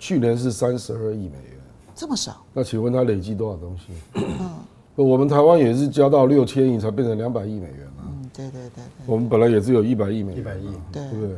[0.00, 1.60] 去年是三十二亿美元，
[1.94, 2.44] 这么少？
[2.52, 3.92] 那请问他累积多少东西？
[4.26, 4.50] 嗯
[4.94, 8.04] 我们台湾也是交到六千亿才变成两百亿美元啊。
[8.04, 8.84] 嗯，对对对。
[9.06, 11.36] 我们本来也只有一百亿美元，一百亿，对不对？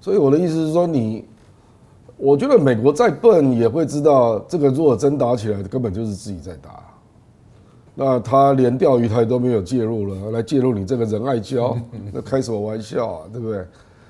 [0.00, 1.24] 所以我的意思是说，你，
[2.16, 6.82] 我觉得美国再笨也会知道，这个如果真打起来，根本就是自己在打。
[7.94, 11.78] 那他连钓鱼台都没有介入了，来介入你这个仁爱礁，
[12.12, 13.66] 那开什么玩笑啊，对不对？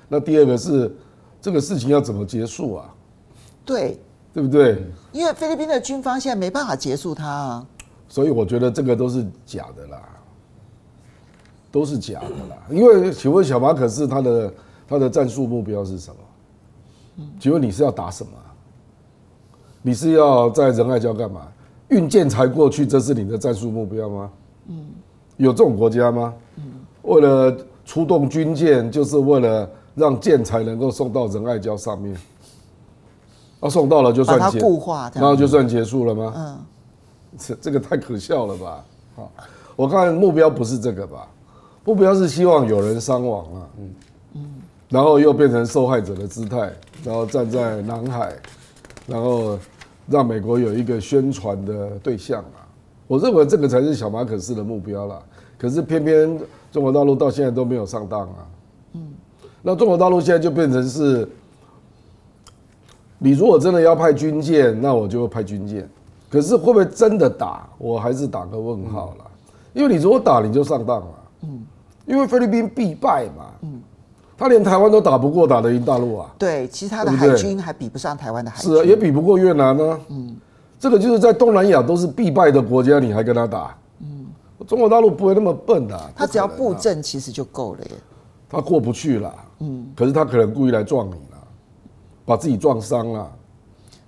[0.07, 0.95] 那第二个是
[1.41, 2.93] 这个事情要怎么结束啊？
[3.65, 3.99] 对，
[4.33, 4.81] 对不对？
[5.11, 7.65] 因为菲律宾的军方现在没办法结束它啊。
[8.07, 10.01] 所以我觉得这个都是假的啦，
[11.71, 12.57] 都是假的啦。
[12.69, 14.53] 因为请问小马可是他的
[14.87, 17.25] 他的战术目标是什么？
[17.39, 18.31] 请问你是要打什么？
[19.81, 21.47] 你是要在仁爱礁干嘛？
[21.93, 24.31] 运建材过去，这是你的战术目标吗？
[24.67, 24.85] 嗯，
[25.37, 26.33] 有这种国家吗？
[26.57, 26.63] 嗯，
[27.03, 32.17] 为了出动军舰，就是为了让建材能够送到仁爱礁上面。
[33.59, 36.33] 啊，送到了就算结，固化，然后就算结束了吗？
[36.35, 36.57] 嗯，
[37.37, 38.83] 这这个太可笑了吧？
[39.15, 39.31] 好，
[39.75, 41.27] 我看目标不是这个吧？
[41.85, 43.93] 目标是希望有人伤亡啊，嗯
[44.33, 44.45] 嗯，
[44.89, 46.71] 然后又变成受害者的姿态，
[47.03, 48.33] 然后站在南海，
[49.05, 49.59] 然后。
[50.07, 52.67] 让美国有一个宣传的对象啊，
[53.07, 55.21] 我认为这个才是小马可斯的目标啦。
[55.57, 56.37] 可是偏偏
[56.71, 58.47] 中国大陆到现在都没有上当啊。
[58.93, 59.13] 嗯，
[59.61, 61.27] 那中国大陆现在就变成是，
[63.17, 65.87] 你如果真的要派军舰，那我就会派军舰。
[66.29, 69.25] 可是会不会真的打，我还是打个问号了。
[69.73, 71.07] 因为你如果打，你就上当了。
[71.43, 71.65] 嗯，
[72.05, 73.45] 因为菲律宾必败嘛。
[73.61, 73.81] 嗯。
[74.37, 76.31] 他连台湾都打不过，打得赢大陆啊？
[76.37, 78.71] 对，其他的海军还比不上台湾的海军。
[78.71, 79.99] 是啊，也比不过越南呢。
[80.09, 80.35] 嗯，
[80.79, 83.77] 这个就是在东南亚都是必败的国家，你还跟他打？
[84.01, 84.25] 嗯，
[84.67, 85.99] 中国大陆不会那么笨的。
[86.15, 87.91] 他只要布阵，其实就够了耶。
[88.49, 89.33] 他过不去了。
[89.59, 91.37] 嗯，可是他可能故意来撞你了，
[92.25, 93.31] 把自己撞伤了。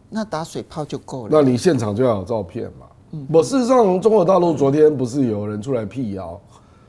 [0.09, 1.29] 那打水泡就够了。
[1.31, 2.85] 那你现场就要有照片嘛？
[3.11, 6.39] 嗯，我事实上，中国大陆昨天不是有人出来辟谣，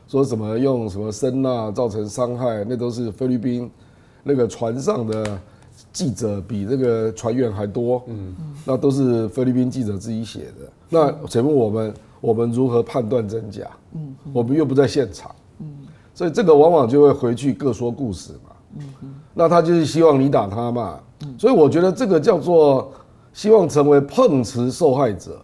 [0.09, 3.70] 说什么用什么声呐造成伤害，那都是菲律宾
[4.22, 5.38] 那个船上的
[5.92, 8.02] 记者比那个船员还多。
[8.07, 8.34] 嗯，
[8.64, 10.70] 那都是菲律宾记者自己写的。
[10.88, 13.66] 那请问我们，我们如何判断真假？
[13.94, 15.34] 嗯，我们又不在现场。
[15.59, 15.66] 嗯，
[16.14, 18.50] 所以这个往往就会回去各说故事嘛。
[18.78, 21.00] 嗯，那他就是希望你打他嘛。
[21.38, 22.92] 所以我觉得这个叫做
[23.32, 25.40] 希望成为碰瓷受害者，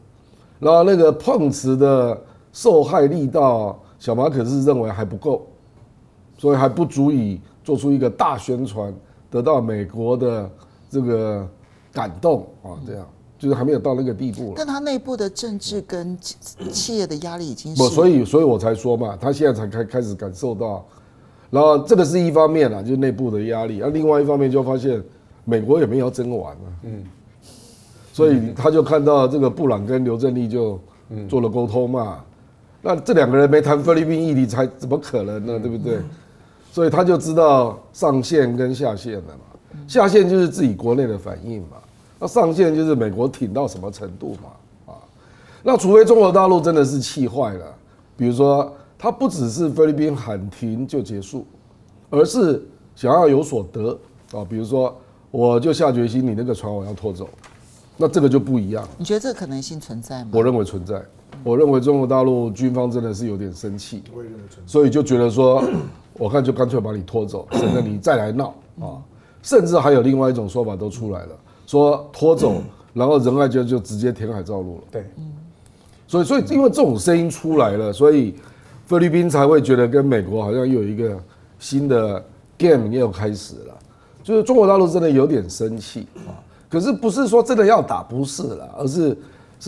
[0.61, 2.17] 然后那个碰瓷的
[2.53, 5.47] 受害力道，小马可是认为还不够，
[6.37, 8.93] 所以还不足以做出一个大宣传，
[9.31, 10.51] 得到美国的
[10.91, 11.49] 这个
[11.93, 13.07] 感动啊，这样
[13.39, 14.55] 就是还没有到那个地步。
[14.57, 20.85] 但他内部的政治跟企业的压力已经不，所以所以我才说嘛，他现在才开开始感受到，
[21.49, 25.01] 然后这个是一方面啊，就是内部的压力，啊另外一方面就发现。
[25.45, 27.03] 美国也没有真完啊，嗯，
[28.13, 30.79] 所以他就看到这个布朗跟刘振立就
[31.29, 32.25] 做了沟通嘛，
[32.83, 35.59] 那这两个人没谈菲律宾议题，才怎么可能呢？
[35.59, 36.01] 对不对？
[36.71, 41.77] 所以他就知道上线跟下线了嘛，下线就是自己国内的反应嘛，
[42.19, 44.99] 那上线就是美国挺到什么程度嘛，啊，
[45.63, 47.67] 那除非中国大陆真的是气坏了，
[48.17, 51.47] 比如说他不只是菲律宾喊停就结束，
[52.11, 52.63] 而是
[52.95, 53.99] 想要有所得
[54.33, 54.95] 啊，比如说。
[55.33, 57.27] 我就下决心，你那个船我要拖走，
[57.97, 58.87] 那这个就不一样。
[58.99, 60.31] 你觉得这个可能性存在吗？
[60.35, 61.03] 我认为存在。
[61.45, 64.03] 我认为中国大陆军方真的是有点生气，
[64.67, 65.63] 所以就觉得说，
[66.15, 69.03] 我看就干脆把你拖走，省得你再来闹啊。
[69.43, 71.31] 甚至还有另外一种说法都出来了，
[71.67, 72.63] 说拖走，
[72.95, 74.83] 然后仁爱礁就直接填海造陆了。
[74.93, 75.05] 对，
[76.07, 78.37] 所以所以因为这种声音出来了，所以
[78.87, 81.19] 菲律宾才会觉得跟美国好像又有一个
[81.59, 82.25] 新的
[82.57, 83.75] game 又开始了。
[84.23, 86.39] 就是中国大陆真的有点生气啊，
[86.71, 89.19] 可是不是说真的要打，不是了，而是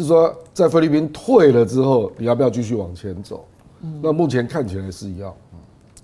[0.02, 3.44] 是说在菲律宾退了之后，你要不要继续往前走？
[4.02, 5.32] 那目前看起来是要。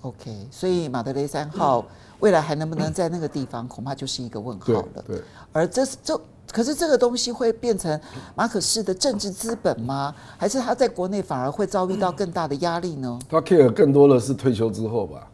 [0.01, 1.85] OK，所以马德雷三号
[2.21, 5.03] 未来还能不能在那个地方，恐怕就是一个问号了。
[5.05, 5.21] 对。
[5.51, 6.19] 而这是这，
[6.51, 7.99] 可是这个东西会变成
[8.33, 10.15] 马可仕的政治资本吗？
[10.37, 13.19] 还是他在国内反而会遭遇到更大的压力呢？
[13.29, 15.27] 他 care 更多的是退休之后吧。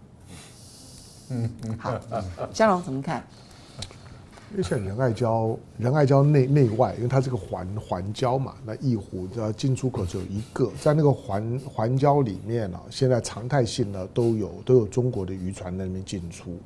[1.30, 1.94] 嗯 嗯，好，
[2.52, 3.24] 香龙怎么看？
[4.58, 16.58] 因为像仁爱礁，仁爱礁内内外，因为它这个环环礁嘛，那一湖的进出口只有一个，在那个环环礁里面呢，现在常态性呢都有都有中国的渔船在那边进出。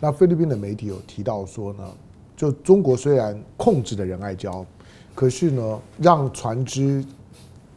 [0.00, 1.86] 那菲律宾的媒体有提到说呢，
[2.34, 4.64] 就中国虽然控制了仁爱礁，
[5.14, 7.04] 可是呢，让船只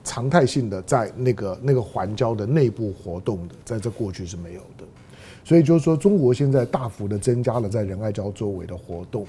[0.02, 4.75] 常态性的在那个那个环礁的内部活动的，在这过去是没有的。
[5.46, 9.28] 所以就是说，中国现在大幅的增加了在仁爱礁周围的活动，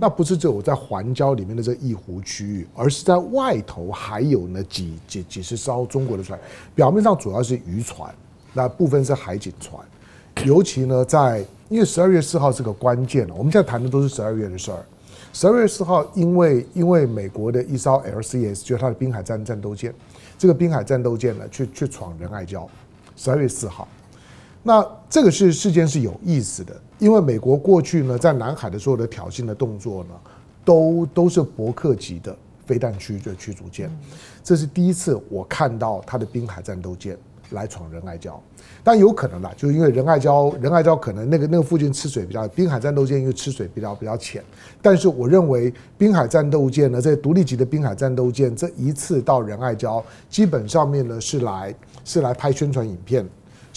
[0.00, 6.40] 那不是只有在环礁里面的这一湖区域，而是在外头还有呢几几几十艘中国的船，
[6.74, 8.12] 表面上主要是渔船，
[8.54, 9.78] 那部分是海警船，
[10.46, 14.82] 尤其呢在因为十二月四号是个关键了，我们现在谈的都是十二月的事儿。
[15.34, 19.94] 十二月四号，因为因为美国的一艘 LCS 就是它的滨海战战斗舰，
[20.38, 22.66] 这个滨海战斗舰呢去去闯仁爱礁，
[23.14, 23.86] 十二月四号。
[24.68, 30.10] 那这个是事件是有意思的，因为美国过去呢，在南海的所有的挑衅的动作呢，
[30.62, 33.90] 都都是伯克级的飞弹驱的驱逐舰，
[34.44, 37.16] 这是第一次我看到他的滨海战斗舰
[37.52, 38.34] 来闯仁爱礁，
[38.84, 44.44] 但有可能啦，就因为仁爱礁仁爱礁可能那个那个附近吃水比较，滨海战斗舰因为吃水比较比较浅，
[44.82, 53.26] 但是我认为滨海战斗舰呢，这独立级的滨海战斗舰这一次到仁爱礁，基本上面呢是来是来拍宣传影片。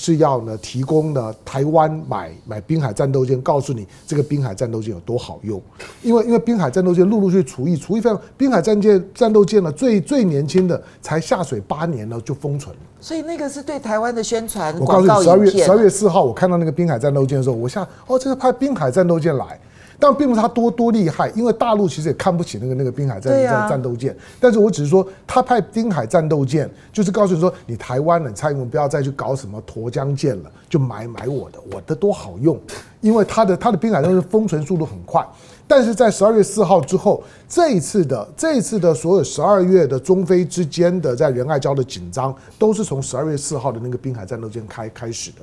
[0.01, 5.61] 是要呢提供呢台湾买买滨海战斗舰，告诉你这个滨海战斗舰有多好用，
[6.01, 14.75] 因为因为滨海战斗舰陆陆续续除役除役非常，滨海战舰战斗舰呢最最年轻的才下水八年呢就封存，所以那个是对台湾的宣传。
[14.79, 19.59] 我告诉你，十二月十二月四号我看到那个滨海战斗舰的时候，我下哦，这是派滨海战斗舰来。
[20.01, 24.17] 但并不是他多多厉害，因为大陆其实也看不起那个那个滨海战战战斗舰。
[24.39, 32.59] 但是我只是说，他派滨海战斗舰，就是告诉你说，你台湾人蔡英文不要再去搞什么沱江舰了，就买买我的，我的多好用。
[32.99, 35.23] 因为他的他的滨海战斗封存速度很快。
[35.67, 45.37] 但是在十二月四号之后，这一次的这一次的所有十二月的中非之间的在仁爱礁的紧张，都是从十二月四号的那个滨海战斗舰开开始的。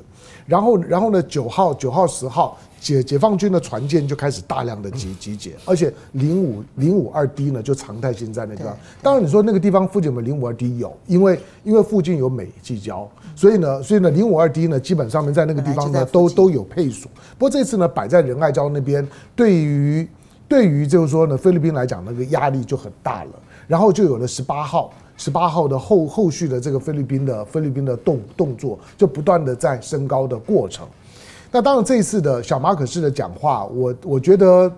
[0.47, 2.59] 然后然后呢，九号九号十号。
[2.81, 8.77] 解解放军的船舰就开始大量的集集结，而且零五零五二 D 呢就常态性在那地方。
[9.03, 17.09] 当然你说那个地方附近有没有零五二 D 有，因为因为附近有美济礁，所以呢所以呢零五二 D 呢基本上面在那个地方呢都都有配属。
[17.37, 20.09] 不过这次呢摆在仁爱礁那边，对于
[20.47, 23.31] 对于就是说呢，菲律宾来讲，那个压力就很大了。
[23.67, 30.87] 然后就有了十八号，十八号的后后续的这个菲律宾的菲律宾的动动作，就不断的在升高的过程。
[31.51, 34.71] 那当然，这一次的小马可仕的讲话，我我觉得，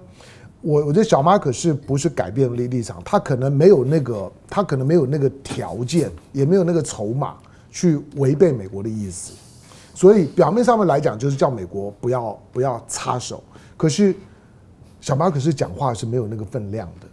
[0.61, 7.35] 我我觉得小马可是不是改变立立场，他可能没有那个，他可能没有那个条件，也没有那个筹码
[7.73, 9.33] 去违背美国的意思。
[9.95, 13.43] 所以表面上面来讲，就是叫美国不要不要插手。
[13.77, 14.15] 可是
[15.01, 17.07] 小马可是讲话是没有那个分量的。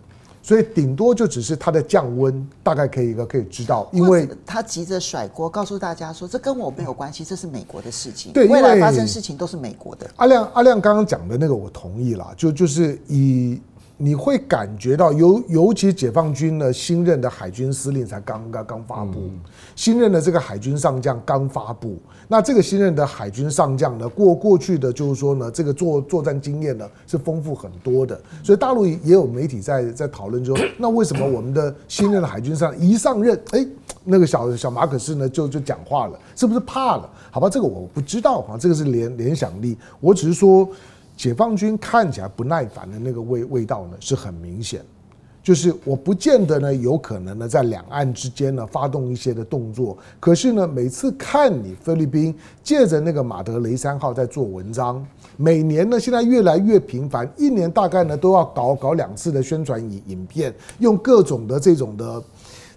[0.47, 8.31] 所以顶多就只是它的降温，大概可以一个可以知道，因为他急着甩锅，告诉大家说这跟我没有关系，这是美国的事情。
[8.31, 10.09] 对，未来发生事情都是美国的。
[10.15, 13.59] 阿亮阿亮刚刚讲的那个我同意了，就就是以。
[13.99, 19.29] 你会感觉到，尤尤其解放军呢新任的海军司令才刚刚刚发布，
[19.75, 21.97] 新任的这个海军上将刚发布。
[22.27, 28.21] 那这个新任的海军上将呢，过过去的就是说呢，这个作作战经验呢是丰富很多的。
[28.43, 33.65] 所以大陆也有媒体在在讨论说， 那为什么我们的新任的海军上一上任，哎，
[34.03, 37.09] 那个小小马可仕呢就就讲话了，是不是怕了？
[37.31, 40.69] 好吧，这个我不知道啊，这个是联联想力，我只是说。
[41.18, 44.82] 解放军看起来不耐烦的那个味味道呢，是很明显，
[45.41, 55.03] 就是我不见得呢有可能呢在两岸之间呢发动一些的动作，可是呢每次看你菲律宾借着那个马德雷三号在做文章，
[55.38, 62.24] 每年呢现在越来越频繁，一年大概呢都要搞搞两次的宣传影影片，用各种的这种的。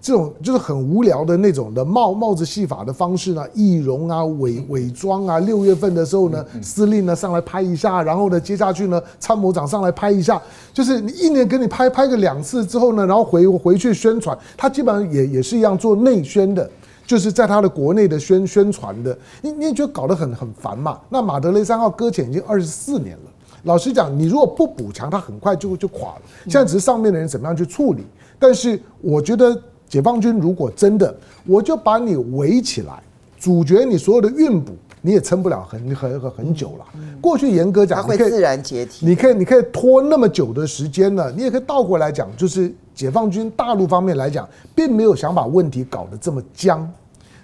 [0.00, 5.38] 这种就是很无聊的那种的帽帽子戏法的方式呢，易容啊、伪伪装啊。
[5.40, 10.40] 六月份的时候呢，司令呢上来拍一下，然后呢接下去呢参谋长上来拍一下，
[10.72, 16.68] 就是你一年给你拍拍个两次之后呢，然后回回去宣传，他基本上也也是一样做内宣的，
[17.06, 20.98] 就是在他的国内的宣宣传的，你你也觉得搞得很很烦嘛？
[21.10, 23.30] 那马德雷三号搁浅已经二十四年了，
[23.64, 26.22] 老实讲，你如果不补强，它很快就就垮了。
[26.44, 28.06] 现在只是上面的人怎么样去处理，
[28.38, 29.60] 但是我觉得。
[29.90, 31.12] 解放军如果真的，
[31.44, 33.02] 我就把你围起来，
[33.36, 34.72] 阻绝你所有的运补，
[35.02, 36.86] 你也撑不了很很很很久了。
[37.20, 39.04] 过去严格讲，它会自然解体。
[39.04, 46.88] 你可以你可以拖那么久的时间呢，你也可以倒过来讲，就是解放军大陆方面来讲，并没有想把问题搞得这么僵。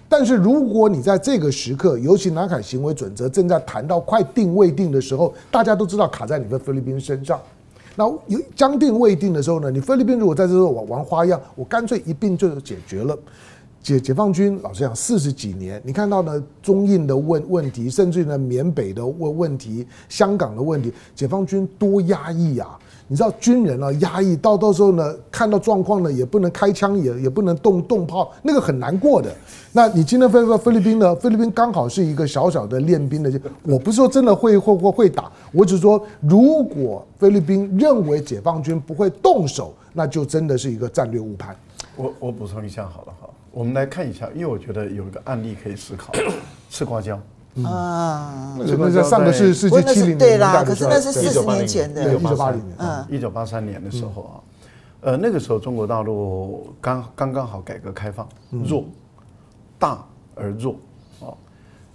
[0.07, 7.37] 但是如果你在这个时刻，尤其南海行为准则正在谈到快定未定的时候，大家都知道卡在你的菲律宾身上。
[7.97, 9.71] 那有将定未定的时候呢？
[9.71, 13.17] 你菲律宾如果在这时候玩玩花样，我干脆一并就解决了。
[13.81, 22.77] 解解放军老实讲，四十几年，你看到呢中印的问问题，甚至呢缅北的问问题、香港的问题，解放军多压抑啊！
[23.09, 29.33] 你知道军人啊压抑到到时候呢，看到状况呢也不能开枪，也也不能动动炮，那个很难过的。
[29.71, 31.15] 那你今天飞到菲律宾呢？
[31.15, 33.31] 菲律宾刚好是一个小小的练兵的，
[33.63, 41.55] 我不是说真的会会会会打，我只是说如果菲律宾认为解放军不会动手，那就真的是一个战略误判。
[41.95, 46.11] 我我补充一下好了哈，我们来看一下，因为我觉得有一个案例可以思考，
[46.69, 47.17] 赤瓜礁。
[47.65, 54.33] 啊，那是上个世世纪七零年代对啦，可是那是四十年前的，一九八零年，嗯，一九八三年的时候啊，
[55.01, 58.85] 呃，那个时候中国大陆刚刚刚好改革开放，弱，
[59.79, 60.05] 大
[60.35, 60.75] 而弱，
[61.19, 61.35] 哦，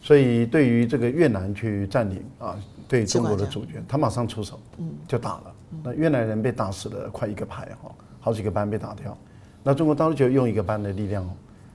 [0.01, 2.57] 所以对于这个越南去占领啊，
[2.89, 4.59] 对中国的主权，他马上出手，
[5.07, 5.55] 就打了，
[5.85, 7.91] 那越南人被打死了快一个排哈，
[8.21, 9.17] 好几个班被打掉，
[9.63, 11.29] 那中国大陆就用一个班的力量，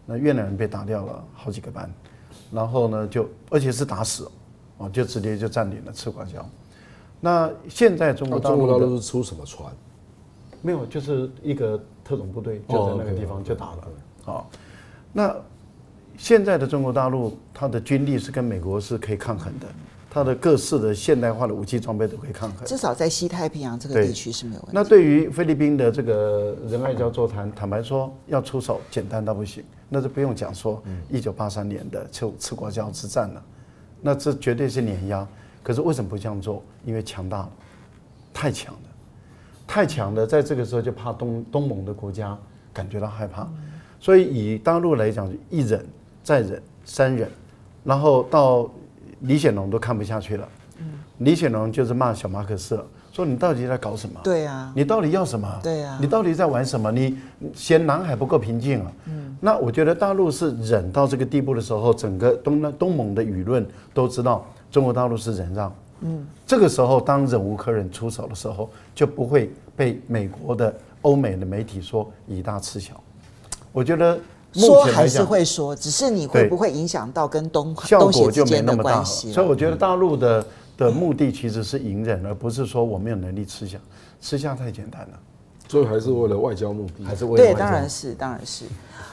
[0.05, 1.89] 那越南人被打掉了好几个班。
[2.51, 4.29] 然后呢，就而且是打死，
[4.77, 6.43] 哦，就直接就占领了赤瓜礁。
[7.19, 9.71] 那现在中国大陆，中国大陆是出什么船？
[10.61, 13.87] 没有，就是一个特种部队就在那个地方就打了。
[14.23, 14.49] 好，
[15.13, 15.35] 那
[16.17, 19.67] 现在的中国大陆，它的军力是跟美国是可以抗衡的，
[20.09, 22.65] 它的各式的现代化的武器装备都可以抗衡。
[22.65, 24.71] 至少在西太平洋这个地区是没有问题。
[24.73, 29.63] 那对于菲律宾的这个仁爱礁座谈，坦白说要出手简单到不行。
[29.89, 33.41] 那就不用讲说，一九八三年的赤赤瓜礁之战了，
[34.01, 35.25] 那这绝对是碾压。
[35.63, 36.61] 可是为什么不这样做？
[36.83, 37.51] 因为强大了，
[38.33, 38.79] 太强了，
[39.65, 42.37] 太强了，在这个时候就怕东东盟的国家
[42.73, 43.47] 感觉到害怕，
[43.99, 45.85] 所以以大陆来讲，一忍
[46.21, 47.29] 再忍三忍，
[47.83, 48.69] 然后到
[49.21, 50.47] 李显龙都看不下去了，
[51.19, 52.85] 李显龙就是骂小马可斯了。
[53.11, 54.19] 说你到底在搞什么？
[54.23, 55.59] 对啊，你到底要什么？
[55.63, 56.91] 对啊，你到底在玩什么？
[56.91, 57.17] 你
[57.55, 58.91] 嫌南海不够平静啊？
[59.05, 65.75] 嗯，那我觉得大陆是忍到这个地步的时候，整个东东盟的舆论都知道中国大陆是忍让。
[66.01, 73.01] 嗯，这个时候当忍无可忍出手的时候，就不会被美国的欧美的媒体说以大吃小。
[73.71, 74.19] 我觉得
[74.59, 79.31] 说还是会说，只是你会不会影响到跟东东协之间的关系？
[79.31, 80.45] 所以我觉得大陆的。
[80.77, 83.79] 的目的其实是隐忍，而不是说我没有能力吃下，
[84.21, 85.19] 吃下太简单了。
[85.67, 87.55] 所以还是为了外交目的，还是为了外交？
[87.55, 88.65] 对，当然是，当然是。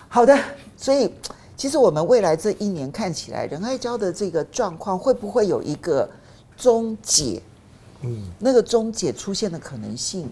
[0.06, 0.38] 好的，
[0.76, 1.10] 所以
[1.56, 6.06] 其实我们未来这一年看起来，仁爱礁的这个状况会不会有一个
[6.54, 7.40] 终结？
[8.02, 10.28] 嗯，那个终结出现的可能性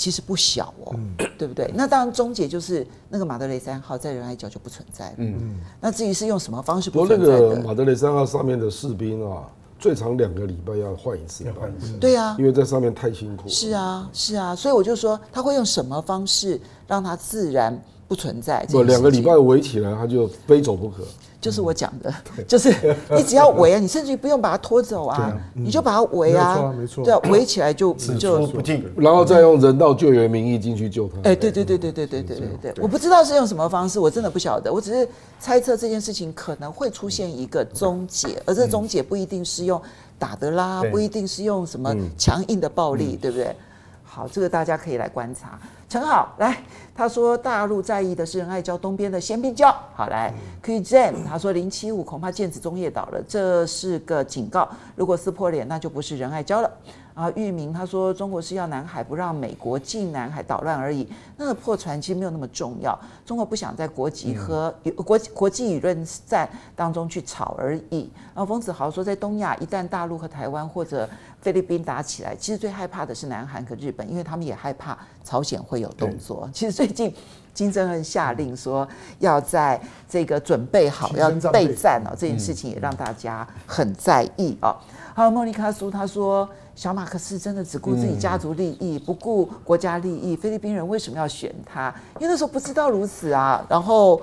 [0.00, 1.70] 其实不小哦，嗯、对不对？
[1.74, 5.14] 那当然，终结就是那个马德雷三号在仁爱角就不存在了。
[5.18, 7.32] 嗯，那至于是用什么方式不存在的？
[7.38, 9.46] 那个马德雷三号上面的士兵啊，
[9.78, 11.92] 最长两个礼拜要换一次，换一次。
[11.98, 13.46] 对啊，因为在上面太辛苦。
[13.46, 17.78] 是啊，是啊，所以我就说他会用什么方式让它自然
[18.08, 18.64] 不存在？
[18.70, 21.04] 不，两个礼拜围起来，他就非走不可。
[21.40, 22.12] 就是我讲的，
[22.46, 22.68] 就是
[23.10, 31.16] 你只要围啊，你甚至于不用把它拖走啊，你就把它围啊，没错，对，围起来就就不进，然后再用人道救援名义进去救他。
[31.24, 39.80] 哎，对对对对对对对对对，我不知道是用什么方式，我真的不晓得，我只是猜测这件事情可能会出现一个终结，而这终结不一定是用
[40.18, 43.56] 打的啦，不一定是用什么强硬的暴力，对不对？
[44.04, 45.58] 好，这个大家可以来观察。
[45.90, 46.56] 陈好，来，
[46.94, 49.74] 他说大陆在意的是仁爱礁东边的仙并礁。
[49.92, 50.32] 好，来
[50.62, 54.68] Jam，他说零七五恐怕剑指中业岛了，这是个警告。
[54.94, 56.70] 如果撕破脸，那就不是仁爱礁了。
[57.12, 64.72] 啊，玉明他说中国是要南海不让美国进南海捣乱而已，那个破船其实没有那么重要，中国不想在国际和
[65.04, 68.08] 国国际舆论战当中去吵而已。
[68.32, 71.06] 然后冯子豪说，在东亚一旦大陆和台湾或者
[71.42, 76.48] 菲律宾打起来，其实最害怕的是南韩和日本，因为他们也害怕朝鲜会有动作。
[76.54, 77.12] 其实最近
[77.52, 78.86] 金正恩下令说
[79.18, 84.76] 要在这个准备好要备战哦，这件事情也让大家很在意哦。
[85.14, 86.48] 好，莫妮卡苏他说。
[86.76, 90.34] 小马克思真的只顾自己家族利益，不顾国家利益。
[90.34, 91.94] 菲律宾人为什么要选他？
[92.18, 93.62] 因为那时候不知道如此啊。
[93.68, 94.18] 然后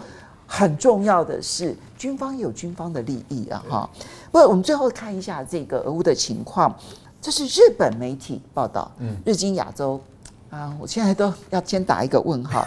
[0.47, 3.89] 很重要的是，军方有军方的利益啊，哈。
[4.32, 6.76] 不过我们最后看一下这个俄乌的情况，
[7.22, 10.01] 这是日本媒体报道，嗯日经亚洲
[10.58, 12.66] 啊，我现在都要先打一个问号。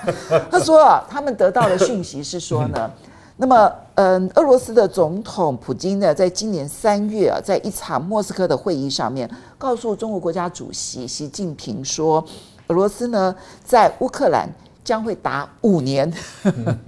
[0.48, 2.88] 他说啊，他们得到的讯息是说呢。
[3.36, 9.28] 那么，嗯，俄罗斯的总统普京呢，在今年三月啊，在一场莫斯科的会议上面，
[9.58, 12.24] 告诉中国国家主席习近平说，
[12.68, 13.34] 俄罗斯呢，
[13.64, 14.48] 在乌克兰
[14.84, 16.12] 将会打五年。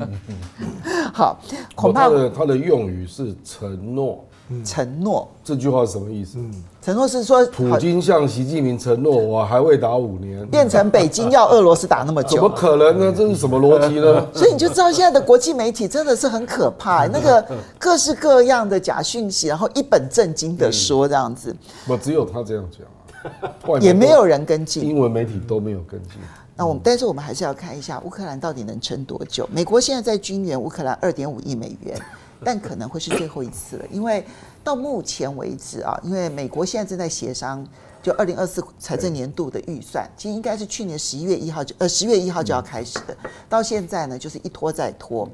[1.12, 1.40] 好，
[1.74, 4.24] 恐怕他的他的用语是承诺。
[4.64, 6.38] 承诺这句话是什么意思？
[6.82, 13.14] 承诺是说，普京向习近平承诺，我还会打五年，变成北京要俄罗斯打那么久，怎么可能呢？
[13.16, 14.26] 这是什么逻辑呢？
[14.34, 17.44] 所以你就知道现在的国际媒体真的是很可怕，那个
[17.78, 21.54] 各式各样的假讯息，然后一本正经的说这样子。
[21.88, 26.12] 我只有他这样讲，也没有人跟进，英文媒体都没有跟进。
[26.54, 29.48] 那我们，但是我们还是要看一下乌克兰到底能撑多久。
[29.50, 31.98] 美国现在在军援乌克兰二点五亿美元。
[32.44, 34.24] 但可能会是最后一次了，因为
[34.64, 37.66] 到目前为止啊，因为美国现在正在协商，
[38.02, 43.16] 就二零二四财政年度的预算，其实应该是去年十一月一号就呃十月一号就要开始的，
[43.48, 45.28] 到现在呢就是一拖再拖。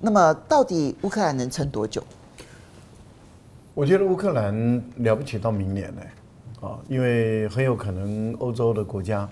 [0.00, 2.02] 那么到底乌克兰能撑多久？
[3.74, 6.02] 我觉得乌克兰了不起到明年呢，
[6.60, 9.28] 啊，因为很有可能欧洲的国家，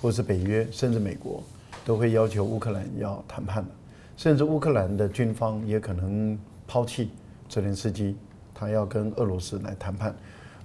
[0.00, 1.42] 或是北约，甚至美国，
[1.84, 3.70] 都会要求乌克兰要谈判的。
[4.16, 7.10] 甚至乌克兰的军方也可能抛弃
[7.48, 8.16] 泽连斯基，
[8.54, 10.14] 他要跟俄罗斯来谈判。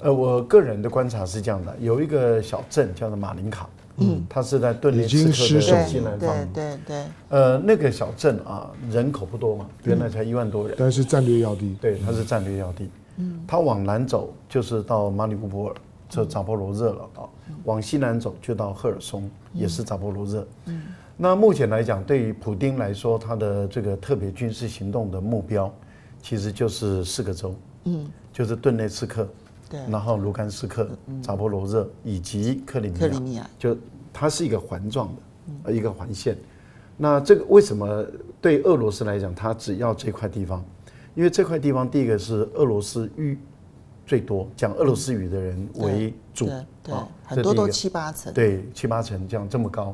[0.01, 7.03] 呃，我个人的观察是这样的：有一个小镇叫做马林卡，嗯，它是在顿涅茨克的西南方，对对对。
[7.27, 12.89] 呃，那个小镇啊，人口不多嘛，原来才一万多人，但是战略要地，对，它是战略要地。
[13.17, 15.75] 嗯，它往南走就是到马里乌波尔，
[16.07, 17.27] 这扎波罗热了啊；
[17.65, 20.47] 往西南走就到赫尔松，也是扎波罗热。
[20.67, 20.81] 嗯。
[21.21, 25.69] 那目前来讲，对于普丁来说，他的这个特别军事行动的目标，
[26.21, 27.53] 其实就是四个州，
[27.83, 29.27] 嗯，就是顿内茨克，
[29.69, 30.89] 对，然后卢甘斯克、
[31.21, 33.75] 扎波罗热以及克里米亚，克里米亚，就
[34.13, 35.21] 它是一个环状的，
[35.63, 36.37] 呃，一个环线。
[36.95, 38.05] 那这个为什么
[38.39, 40.63] 对俄罗斯来讲，它只要这块地方？
[41.15, 43.37] 因为这块地方，第一个是俄罗斯语
[44.07, 46.49] 最多，讲俄罗斯语的人为主，
[46.81, 46.95] 对，
[47.25, 49.93] 很多都七八成，对，七八成这样这么高。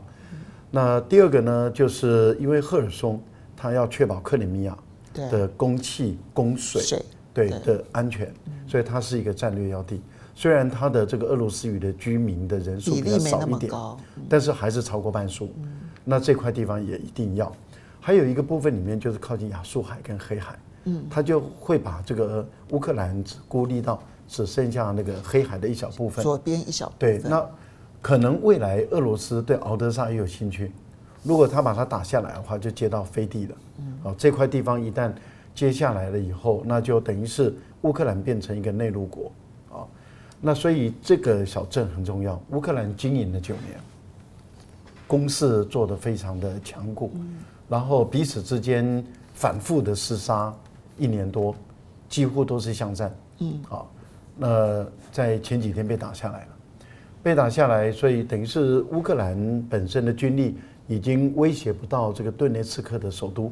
[0.72, 3.22] 那第二个呢，就是因为赫尔松，
[3.56, 4.78] 它要确保克里米亚
[5.14, 7.02] 的供气、供水
[7.34, 8.34] 对的安全，
[8.68, 10.02] 所以它是一个战略要地。
[10.34, 13.72] 虽然它的这个俄罗斯语的居民的人数比较少一点，
[14.28, 15.50] 但是还是超过半数。
[16.04, 17.50] 那这块地方也一定要。
[18.02, 27.22] 还有一个部分里面就是靠近亚速海跟黑海，嗯，它就会把这个乌克兰只孤立到只剩下那个黑海的一小部分，左边一小部分。
[27.22, 27.50] 对，那。
[28.06, 30.72] 可能未来俄罗斯对敖德萨也有兴趣，
[31.24, 33.56] 如果他把它打下来的话，就接到飞地了。
[34.04, 35.12] 哦，这块地方一旦
[35.56, 37.52] 接下来了以后，那就等于是
[37.82, 39.32] 乌克兰变成一个内陆国。
[39.72, 39.82] 啊，
[40.40, 42.40] 那所以这个小镇很重要。
[42.52, 43.80] 乌克兰经营了九年，
[45.08, 47.10] 攻势做得非常的强固，
[47.68, 49.04] 然后彼此之间
[49.34, 50.54] 反复的厮杀
[50.96, 51.56] 一年多，
[52.08, 53.12] 几乎都是巷战。
[53.40, 53.92] 嗯，好，
[54.38, 56.48] 那在前几天被打下来了，
[57.26, 60.56] 被打下来，所以等于是乌克兰本身的军力
[60.86, 63.52] 已经威胁不到这个顿涅茨克的首都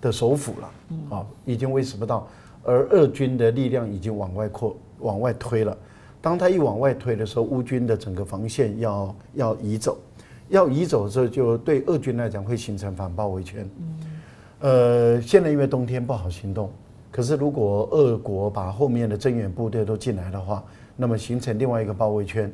[0.00, 0.70] 的首府了。
[0.88, 2.26] 嗯，啊，已经威胁不到，
[2.64, 5.76] 而俄军的力量已经往外扩、往外推了。
[6.22, 9.98] 当他一往外推的时候，乌军的整个防线要要移走，
[10.48, 13.68] 要移走的时候，就对俄军来讲会形成反包围圈。
[14.60, 16.70] 呃，现在因为冬天不好行动，
[17.10, 20.64] 可是如果俄国把后面的增援部队都进来的话，
[20.96, 22.50] 那么形成另外一个包围圈。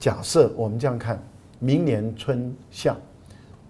[0.00, 1.22] 假设我们这样看，
[1.58, 2.96] 明年春夏，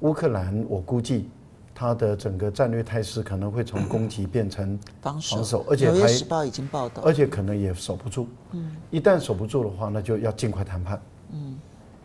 [0.00, 1.28] 乌克兰我估计。
[1.72, 8.28] 它的整个战略态势可能会从攻击变成防守，而且还《纽约时报》已经报道，而且可能也守不住。
[8.50, 11.00] 嗯，一旦守不住的话，那就要尽快谈判。
[11.32, 11.56] 嗯，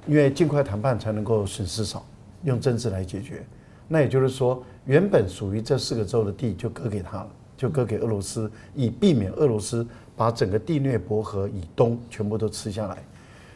[0.07, 2.05] 因为尽快谈判才能够损失少，
[2.43, 3.45] 用政治来解决。
[3.89, 13.03] 那也就是说，原本属于这四个州的地就割给他了，就割给俄罗斯，以避免俄罗斯把整个第聂伯河以东全部都吃下来。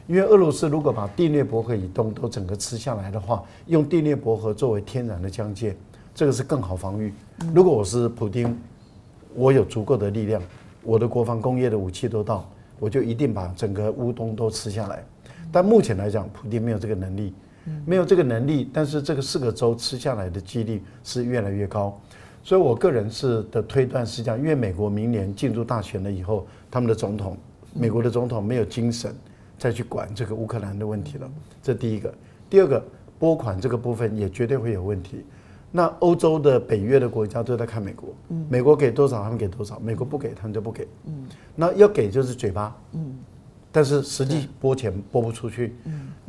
[0.10, 5.78] 因为俄罗斯如果把第聂伯河以东都整个吃下来的话，用第聂伯河作为天然的疆界。
[6.16, 7.14] 这个是更好防御。
[7.54, 8.58] 如果我是普丁，
[9.36, 10.42] 我有足够的力量，
[10.82, 12.50] 我的国防工业的武器都到，
[12.80, 15.06] 我就一定把整个乌东都吃下来。
[15.52, 17.32] 但目前来讲，普丁没有这个能力，
[17.86, 18.68] 没有这个能力。
[18.74, 21.96] 但是这个四个州吃下来的几率是越来越高。
[22.44, 27.38] 所以我个人是的推断是这样：因为美国明年进入大选了以后，他们的总统，
[27.76, 29.16] 美国的总统没有精神
[29.60, 31.30] 再去管这个乌克兰的问题了。
[31.62, 32.12] 这第一个。
[32.50, 32.84] 第二个，
[33.20, 35.24] 拨款这个部分也绝对会有问题。
[35.72, 38.10] 那欧洲的北约的国家都在看美国，
[38.50, 40.88] 美国给多少他们给多少，美国不给他们就不给，
[41.56, 42.76] 那要给就是嘴巴，
[43.72, 45.76] 但是实际拨钱拨不出去，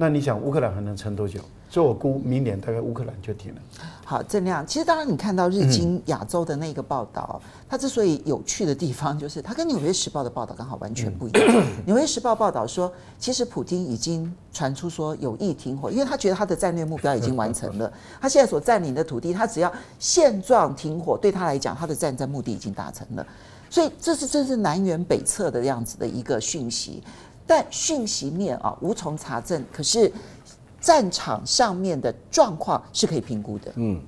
[0.01, 1.39] 那你想乌克兰还能撑多久？
[1.69, 3.61] 所以我估明年大概乌克兰就停了。
[4.03, 7.39] 好，郑亮，其实当然你看到日经亚洲的那个报道，
[7.69, 11.65] 它之所以有趣的地方，就是它跟纽约时报的报道刚好完全不一样。
[11.85, 17.93] 纽约时报报道说，其实普京已经传出说有意停火，因为他觉得他的战略目标已经完成了，
[18.23, 23.27] 他现在所占领的土地，他只要现状停火，对他来讲，他的战争目的已经达成了。
[23.69, 27.01] 所以这是真是南辕北辙的样子的一个讯息，
[27.51, 30.13] 但讯息面啊无从查证，可是。
[30.83, 33.71] 战场上面的状况是可以评估的。
[33.75, 34.01] 嗯，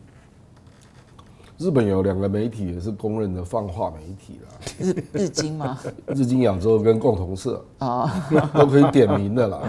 [1.58, 4.48] 日本有两个媒体也是公认的放话媒体啦，
[4.80, 5.78] 日日经吗？
[6.16, 8.26] 日经亚洲跟共同社啊，
[8.56, 9.60] 都可以点名的啦。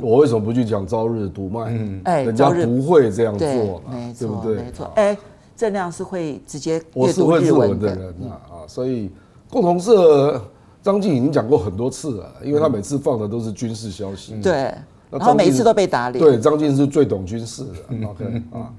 [0.00, 1.60] 我为什么不去讲朝日读卖？
[1.70, 4.56] 嗯，哎，人家不会这样做，对不对？
[4.56, 4.84] 没错。
[4.96, 5.16] 哎，
[5.56, 9.10] 正亮是会直接我是会日文的人啊啊，所以
[9.48, 10.44] 共同社
[10.88, 14.40] 张晋已经讲过很多次了，因为他每次放的都是军事消息。
[14.40, 14.72] 对。
[15.10, 16.24] 然后每一次都被打脸。
[16.24, 18.08] 对，张晋是最懂军事的。
[18.08, 18.72] OK 啊，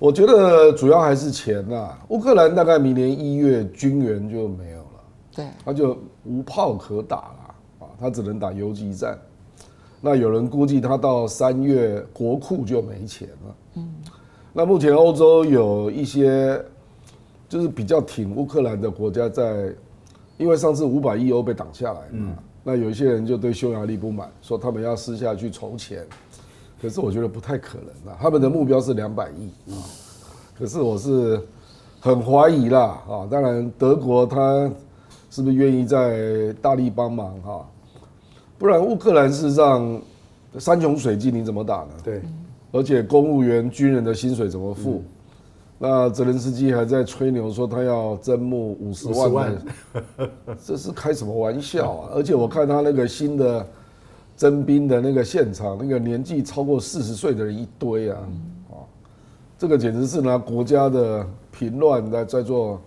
[0.00, 1.96] 我觉得主要还是钱呐。
[2.08, 5.00] 乌克兰大概明年一月军援就没有了，
[5.36, 9.16] 对，他就无炮可打了啊，他只能打游击战。
[10.00, 13.54] 那有人估计他到三月国库就没钱了。
[13.74, 13.94] 嗯，
[14.52, 16.60] 那目前欧洲有一些
[17.48, 19.72] 就是比较挺乌克兰的国家在，
[20.40, 22.34] 因为上次五百亿欧被挡下来嘛。
[22.64, 26.06] 那有一些人就对匈牙利不满，说他们要私下去筹钱，
[26.80, 28.18] 可是我觉得不太可能啊。
[28.20, 29.76] 他们的目标是两百亿啊，
[30.58, 31.40] 可是我是
[32.00, 33.28] 很怀疑啦啊。
[33.30, 34.70] 当然，德国他
[35.30, 37.66] 是不是愿意在大力帮忙哈？
[38.58, 40.00] 不然乌克兰事实上
[40.58, 41.88] 山穷水尽，你怎么打呢？
[42.02, 42.22] 对，
[42.72, 45.02] 而且公务员、军人的薪水怎么付？
[45.82, 50.30] 那泽连斯基还在吹牛说他要征募五十万人，
[50.62, 52.10] 这是开什么玩笑啊！
[52.14, 53.66] 而且我看他那个新的
[54.36, 58.18] 征兵的那个现场，那个年纪超过四十岁的人一堆啊，
[58.68, 58.84] 啊，
[59.56, 62.78] 这个简直是拿国家的平乱在在做，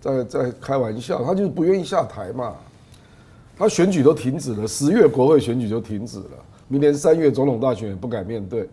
[0.00, 1.22] 在在开玩笑。
[1.22, 2.56] 他就是不愿意下台嘛，
[3.56, 6.30] 他选举都停止了，十月国会选举就停止了，
[6.66, 8.68] 明年三月总统大选也不敢面对。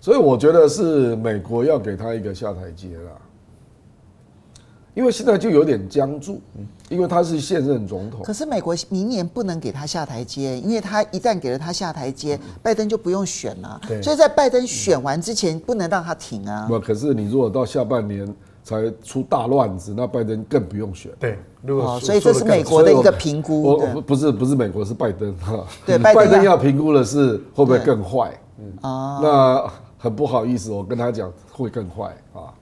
[0.00, 3.10] 所以我觉得是美国要给他一个下台阶了，
[4.94, 6.40] 因为现在就有点僵住，
[6.88, 8.22] 因为他是现任总统。
[8.22, 13.80] 可是美国明年不能给他下台阶，因为他一旦给了他下台阶，拜登就不用选了。
[13.86, 14.00] 对。
[14.02, 16.66] 所以在拜登选完之前，不能让他停啊。
[16.68, 18.32] 不，可是你如果到下半年
[18.62, 21.10] 才出大乱子，那拜登更不用选。
[21.18, 21.38] 对。
[21.66, 23.62] 哦，所以这是美国的一个评估。
[23.62, 25.66] 我不是不是美国是拜登哈。
[25.84, 28.32] 对，拜登要评估的是会不会更坏。
[28.60, 29.20] 嗯啊。
[29.20, 29.72] 那。
[29.98, 32.54] 很不好意思，我跟他讲会更坏啊。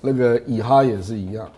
[0.00, 1.48] 那个以哈也是一样，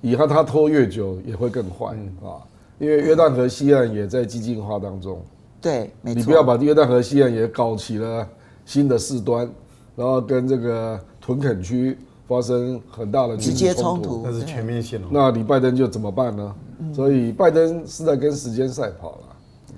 [0.00, 1.94] 以哈他拖越久也会更坏
[2.24, 2.42] 啊。
[2.78, 5.18] 因因为约旦河西岸也在激进化当中。
[5.58, 6.18] 对，没错。
[6.18, 8.28] 你不要把约旦河西岸也搞起了
[8.66, 9.50] 新的事端，
[9.96, 11.96] 然后跟这个屯垦区
[12.28, 15.06] 发生很大的直接冲突，那是全面性的。
[15.10, 16.54] 那你拜登就怎么办呢？
[16.92, 19.18] 所以拜登是在跟时间赛跑了。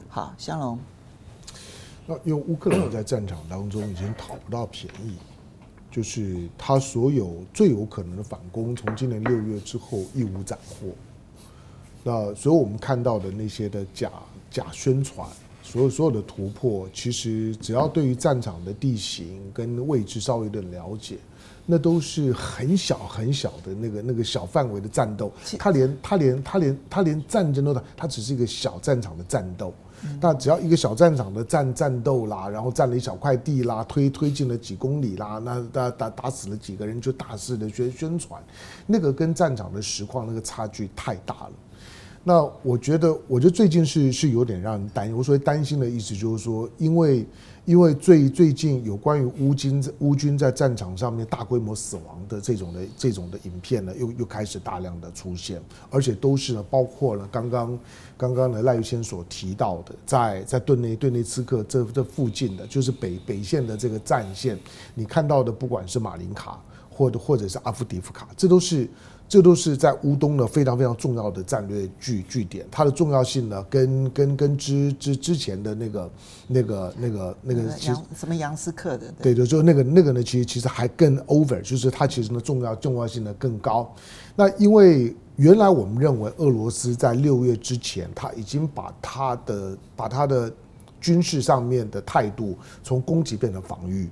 [0.08, 0.76] 好，香龙。
[2.06, 5.16] 那因为乌克兰在战场当中已经讨不到便宜，
[5.90, 10.88] 就是他所有最有可能的反攻，从今年六月之后一无斩获。
[12.04, 14.10] 那所以我们看到的那些的假
[14.50, 15.26] 假宣传。
[15.62, 21.18] 所有所有的突破，其实只要对于战场的地形跟位置稍微有点了解，
[21.66, 25.32] 那都是很小很小的那个那个小范围的战斗。
[25.58, 29.74] 他连他连他连他连战争都打，他只是一个小战场的战斗。
[30.20, 38.42] 那只要一个小战场的战战斗啦，然后占了一小块地啦，推推进了几公里啦，那打打打死了几个人，就大肆的宣宣传，
[38.86, 41.52] 那个跟战场的实况那个差距太大了。
[42.28, 45.18] 那我觉得，我觉得最近是是有点让人担忧。
[45.18, 47.24] 我所谓担心的意思就是说，因为
[47.66, 55.60] 因为最最近有关于乌军乌军在战场上面大规模死亡的这种的这种的影片呢，又又开始大量的出现，
[55.90, 57.76] 而且都是呢，包括了刚刚
[58.16, 64.56] 刚刚呢赖玉仙所提到的，在在顿内顿内茨克这这附近的，就是北北线的这个战线，
[64.94, 66.62] 你看到的不管是马林卡
[66.96, 68.88] 或者或者是阿夫迪夫卡，这都是。
[69.28, 76.10] 这都是在乌东呢非常非常重要的战略据据点，它的重要性呢，跟跟跟之之之前的那个
[76.46, 83.92] 那个那个那个杨什么杨斯克的，对对，就那个那个呢，其实其实还更 over，就是它其实呢重要重要性呢更高。
[84.36, 90.48] 那因为原来我们认为俄罗斯在六月之前，他已经把他的把他的
[91.00, 94.08] 军事上面的态度从攻击变成防御，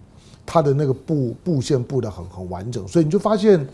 [0.47, 3.66] 他的那个布布线布的很很完整，所以你就发现。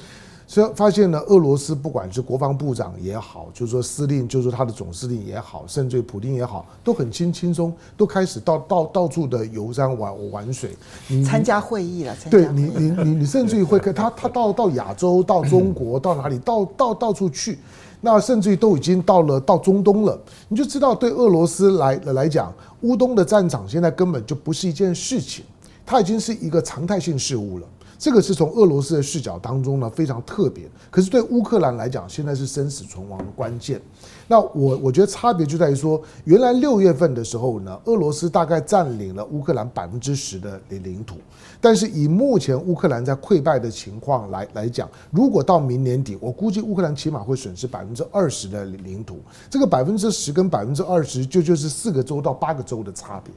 [0.53, 10.77] 所以发现呢，俄罗斯不管是国防部长也好，就是说司令，就是说他的总司令也好，甚至于普丁也好，都很轻轻松，都开始到到到处的游山玩玩水，
[11.25, 12.17] 参加会议了。
[12.29, 17.57] 对你，你你你甚至于会跟他他到到亚洲，到中国，到哪里，到到到处去，
[18.01, 20.21] 那甚至于都已经到了到中东了。
[20.49, 25.45] 你就知道，对俄罗斯来来讲，乌东的战场现在根本就不是一件事情，
[25.91, 27.67] 它已经是一个常态性事物了。
[27.99, 33.83] 这个是从俄罗斯的视角当中呢非常特别，可是对乌克兰来讲，现在是生死存亡的关键。
[34.29, 41.17] 那我我觉得差别就在于说，原来六月份的时候呢，俄罗斯大概占领了乌克兰百分之十的领领土，
[41.61, 49.19] 但是以目前乌克兰在溃败的情况来来讲，如果到明年底，我估计乌克兰起码会损失百分之二十的领土。
[49.51, 53.35] 这个百分之十跟百分之二十，就就是四个州到八个州的差别。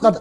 [0.00, 0.18] 那会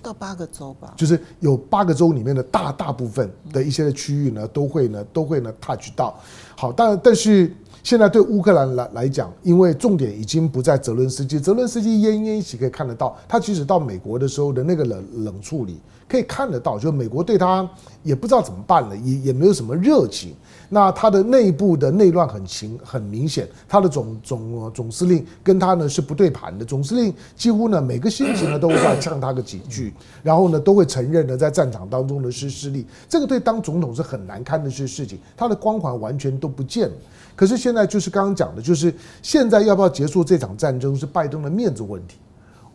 [0.00, 6.18] 到八个州吧，就是有八个州里面的大大部分的一些的区域呢，都会呢都会呢 touch 到。
[6.56, 17.68] 好，但但是现在对乌克兰来来讲，因为重点已经不在泽伦斯基，泽伦斯基奄奄一息可以看得到，他即使到美国的时候的那个冷冷处理可以看得到，就美国对他
[18.02, 20.34] 也不知道怎么办了，也也没有什么热情。
[20.70, 36.94] 那他的内部的内乱很情很明显，他的总总总司令跟他呢是不对盘的，总司令几乎呢每个星期呢都会来呛他个几句，然后呢都会承认呢在战场当中的失失利，这个对当总统是很难堪的事事情，他的光环完全都不见了。
[37.34, 38.92] 可是现在就是刚刚讲的，就是
[39.22, 42.16] 现在要不要结束这场战争是拜登的面子问题，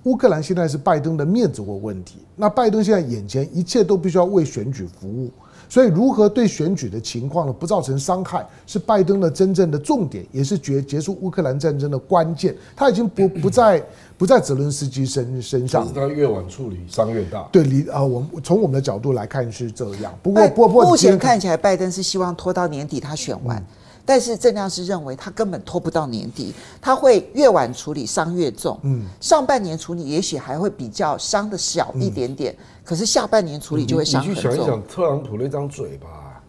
[0.03, 5.29] 乌克兰现在是拜登的面子问问题，那拜登现在眼前一切都必须要为选举服务。
[5.73, 12.55] 所以，如何对选举的情况呢不造成伤害，是拜登的真正的重点，也是决结束乌克兰战争的关键。
[12.75, 13.83] 他已经不 不在
[14.15, 15.91] 不在泽伦斯基身身上。
[15.91, 17.49] 他越晚处理，伤越大。
[17.51, 20.13] 对，离啊，我们从我们的角度来看是这样。
[20.21, 23.57] 不过，不过目前看起来，拜登是希望拖到年底他选完。
[23.57, 23.65] 嗯
[24.05, 28.77] 但是郑亮是认为他根本拖不到年底，他会越晚处理伤越重。
[28.83, 32.53] 嗯，上半年处理也许还会比较伤的小一点点，
[32.83, 34.35] 可是下半年处理就会伤很重。
[34.35, 36.41] 你去想一想，特朗普那张嘴吧，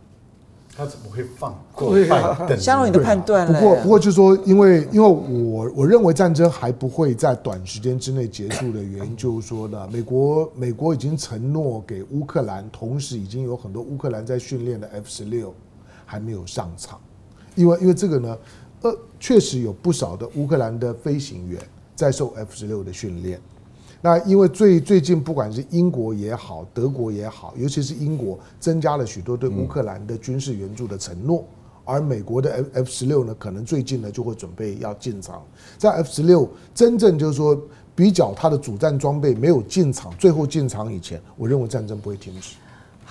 [0.76, 2.58] 他怎么会放过拜登？
[2.58, 3.46] 相容你的判断。
[3.46, 15.54] 不过，不过就是说，因为因为我我认为战争还不会在短时间之内结束的原因，就是说呢， 美国美国已经承诺给乌克兰，同时已经有很多乌克兰在训练的 F 十六
[16.04, 16.98] 还没有上场。
[17.54, 18.36] 因为因为这个呢，
[18.82, 21.62] 呃，确实有不少的乌克兰的飞行员
[21.94, 23.40] 在受 F 十六的训练。
[24.04, 31.42] 那因为最最近不管是英国也好，德国也好，尤其是英国增加了许多对乌克兰的军事援助的承诺，
[31.86, 35.42] 而美国的 F F 十六呢，可能最近呢就会准备要进场。
[35.78, 37.58] 在 F 十六真正就是说
[37.94, 42.56] 比较它的主战装备没有进场，最后进场以前，我认为战争不会停止。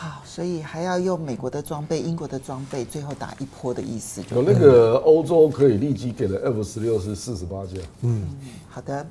[0.04, 4.22] 好，所以还要用美国的装备、英国的装备，最后打一波的意思。
[4.36, 7.80] 有那个欧洲可以立即给的 F 十六是四十八架。
[8.02, 8.28] 嗯，
[8.68, 9.06] 好的，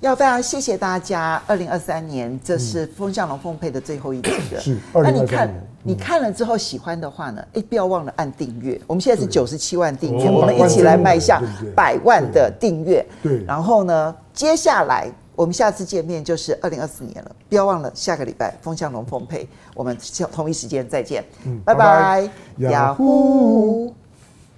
[0.00, 1.40] 要非常谢谢大家。
[1.46, 4.60] 二零二三年，这是风向龙凤配的最后一集了。
[4.60, 5.54] 是，那你看，
[5.84, 7.40] 你看了之后喜欢的话呢？
[7.52, 8.80] 哎，不要忘了按订阅。
[8.88, 11.40] 我们现在是九十七万订阅，我们一起来迈向
[11.76, 13.06] 百万的订阅。
[13.22, 13.44] 对。
[13.44, 15.08] 然后呢，接下来。
[15.36, 19.96] 我们下次见面就是二零二四年了，不要忘了下个礼拜风向龙凤配，我们
[20.32, 23.94] 同一时间再见，嗯，拜拜，雅虎。